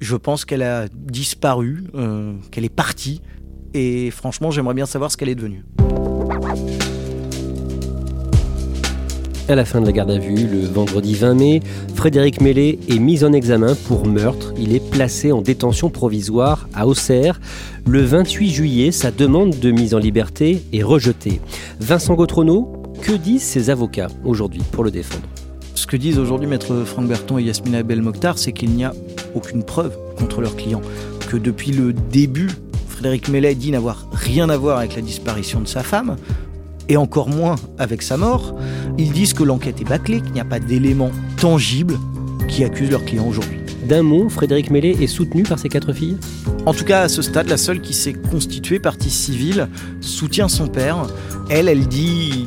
Je 0.00 0.16
pense 0.16 0.44
qu'elle 0.44 0.62
a 0.62 0.88
disparu, 0.88 1.84
euh, 1.94 2.34
qu'elle 2.50 2.64
est 2.64 2.74
partie. 2.74 3.20
Et 3.74 4.10
franchement, 4.10 4.50
j'aimerais 4.50 4.74
bien 4.74 4.86
savoir 4.86 5.10
ce 5.10 5.16
qu'elle 5.16 5.28
est 5.28 5.34
devenue. 5.34 5.64
À 9.48 9.54
la 9.54 9.64
fin 9.64 9.80
de 9.80 9.86
la 9.86 9.92
garde 9.92 10.10
à 10.10 10.18
vue, 10.18 10.46
le 10.46 10.66
vendredi 10.66 11.14
20 11.14 11.34
mai, 11.34 11.60
Frédéric 11.94 12.40
Mellet 12.40 12.78
est 12.88 12.98
mis 12.98 13.22
en 13.22 13.32
examen 13.32 13.74
pour 13.86 14.06
meurtre. 14.06 14.54
Il 14.56 14.74
est 14.74 14.90
placé 14.90 15.30
en 15.30 15.42
détention 15.42 15.90
provisoire 15.90 16.68
à 16.72 16.86
Auxerre. 16.86 17.40
Le 17.86 18.00
28 18.02 18.50
juillet, 18.50 18.92
sa 18.92 19.10
demande 19.10 19.58
de 19.58 19.70
mise 19.70 19.94
en 19.94 19.98
liberté 19.98 20.62
est 20.72 20.82
rejetée. 20.82 21.40
Vincent 21.80 22.14
Gautrono, 22.14 22.72
que 23.02 23.12
disent 23.12 23.42
ses 23.42 23.68
avocats 23.68 24.08
aujourd'hui 24.24 24.62
pour 24.70 24.84
le 24.84 24.90
défendre? 24.90 25.28
Ce 25.74 25.86
que 25.86 25.96
disent 25.96 26.18
aujourd'hui 26.18 26.46
maître 26.46 26.84
Franck 26.86 27.08
Berton 27.08 27.36
et 27.38 27.42
Yasmina 27.42 27.82
Belmokhtar, 27.82 28.38
c'est 28.38 28.52
qu'il 28.52 28.70
n'y 28.70 28.84
a 28.84 28.94
aucune 29.34 29.64
preuve 29.64 29.98
contre 30.16 30.40
leur 30.40 30.56
client. 30.56 30.80
Que 31.28 31.36
depuis 31.36 31.72
le 31.72 31.92
début 31.92 32.48
Frédéric 33.02 33.30
Mellet 33.30 33.56
dit 33.56 33.72
n'avoir 33.72 34.06
rien 34.12 34.48
à 34.48 34.56
voir 34.56 34.78
avec 34.78 34.94
la 34.94 35.02
disparition 35.02 35.60
de 35.60 35.66
sa 35.66 35.82
femme, 35.82 36.14
et 36.88 36.96
encore 36.96 37.28
moins 37.28 37.56
avec 37.76 38.00
sa 38.00 38.16
mort. 38.16 38.54
Ils 38.96 39.10
disent 39.10 39.34
que 39.34 39.42
l'enquête 39.42 39.80
est 39.80 39.84
bâclée, 39.84 40.20
qu'il 40.20 40.30
n'y 40.30 40.38
a 40.38 40.44
pas 40.44 40.60
d'éléments 40.60 41.10
tangibles 41.36 41.98
qui 42.46 42.62
accusent 42.62 42.92
leur 42.92 43.04
client 43.04 43.26
aujourd'hui. 43.26 43.58
D'un 43.88 44.04
mot, 44.04 44.28
Frédéric 44.28 44.70
Mellet 44.70 44.96
est 45.00 45.08
soutenu 45.08 45.42
par 45.42 45.58
ses 45.58 45.68
quatre 45.68 45.92
filles? 45.92 46.16
En 46.64 46.72
tout 46.72 46.84
cas, 46.84 47.00
à 47.00 47.08
ce 47.08 47.22
stade, 47.22 47.48
la 47.48 47.56
seule 47.56 47.80
qui 47.80 47.92
s'est 47.92 48.12
constituée 48.12 48.78
partie 48.78 49.10
civile 49.10 49.68
soutient 50.00 50.46
son 50.46 50.68
père. 50.68 50.98
Elle, 51.50 51.66
elle 51.66 51.88
dit 51.88 52.46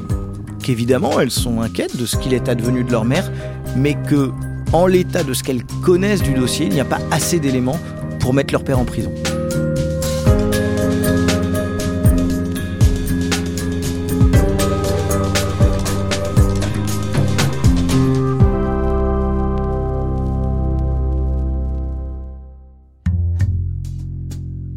qu'évidemment, 0.64 1.20
elles 1.20 1.32
sont 1.32 1.60
inquiètes 1.60 1.98
de 1.98 2.06
ce 2.06 2.16
qu'il 2.16 2.34
est 2.34 2.48
advenu 2.48 2.86
de 2.86 2.94
leur 2.94 3.04
mère, 3.04 3.30
mais 3.76 3.98
que, 4.08 4.32
en 4.72 4.88
l'état 4.88 5.24
de 5.24 5.34
ce 5.34 5.44
qu'elles 5.44 5.66
connaissent 5.84 6.24
du 6.24 6.34
dossier, 6.34 6.68
il 6.68 6.72
n'y 6.72 6.80
a 6.80 6.86
pas 6.86 7.02
assez 7.12 7.42
d'éléments 7.42 7.80
pour 8.22 8.34
mettre 8.34 8.54
leur 8.54 8.64
père 8.64 8.80
en 8.80 8.86
prison. 8.86 9.12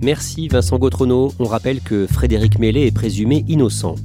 Merci 0.09 0.49
Vincent 0.49 0.79
Gautrono. 0.79 1.35
On 1.39 1.45
rappelle 1.45 1.83
que 1.83 2.07
Frédéric 2.07 2.59
Mellet 2.59 2.87
est 2.87 2.95
présumé 2.95 3.45
innocent. 3.47 3.97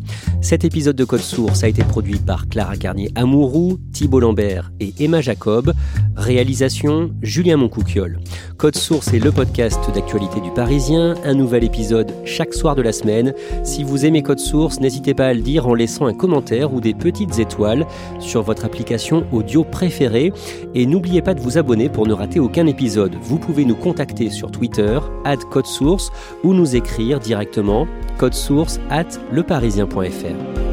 Cet 0.43 0.65
épisode 0.65 0.97
de 0.97 1.05
Code 1.05 1.21
Source 1.21 1.63
a 1.63 1.69
été 1.69 1.85
produit 1.85 2.19
par 2.19 2.49
Clara 2.49 2.75
Garnier-Amouroux, 2.75 3.79
Thibault 3.93 4.19
Lambert 4.19 4.73
et 4.81 4.93
Emma 4.99 5.21
Jacob. 5.21 5.71
Réalisation 6.17 7.11
Julien 7.21 7.55
Moncouquiole. 7.55 8.19
Code 8.57 8.75
Source 8.75 9.13
est 9.13 9.19
le 9.19 9.31
podcast 9.31 9.79
d'actualité 9.95 10.41
du 10.41 10.51
Parisien. 10.51 11.15
Un 11.23 11.33
nouvel 11.33 11.63
épisode 11.63 12.11
chaque 12.25 12.53
soir 12.53 12.75
de 12.75 12.81
la 12.81 12.91
semaine. 12.91 13.33
Si 13.63 13.85
vous 13.85 14.05
aimez 14.05 14.21
Code 14.21 14.39
Source, 14.39 14.81
n'hésitez 14.81 15.13
pas 15.13 15.27
à 15.27 15.33
le 15.33 15.41
dire 15.41 15.65
en 15.65 15.75
laissant 15.75 16.07
un 16.07 16.13
commentaire 16.13 16.73
ou 16.73 16.81
des 16.81 16.93
petites 16.93 17.39
étoiles 17.39 17.87
sur 18.19 18.41
votre 18.43 18.65
application 18.65 19.25
audio 19.31 19.63
préférée. 19.63 20.33
Et 20.75 20.85
n'oubliez 20.85 21.21
pas 21.21 21.35
de 21.35 21.39
vous 21.39 21.57
abonner 21.57 21.87
pour 21.87 22.05
ne 22.05 22.13
rater 22.13 22.41
aucun 22.41 22.67
épisode. 22.67 23.15
Vous 23.21 23.39
pouvez 23.39 23.63
nous 23.63 23.77
contacter 23.77 24.29
sur 24.29 24.51
Twitter, 24.51 24.99
Code 25.51 25.67
Source, 25.67 26.11
ou 26.43 26.53
nous 26.53 26.75
écrire 26.75 27.21
directement 27.21 27.87
source 28.31 28.79
at 28.89 29.19
leparisien.fr. 29.31 30.32
Australia. 30.33 30.72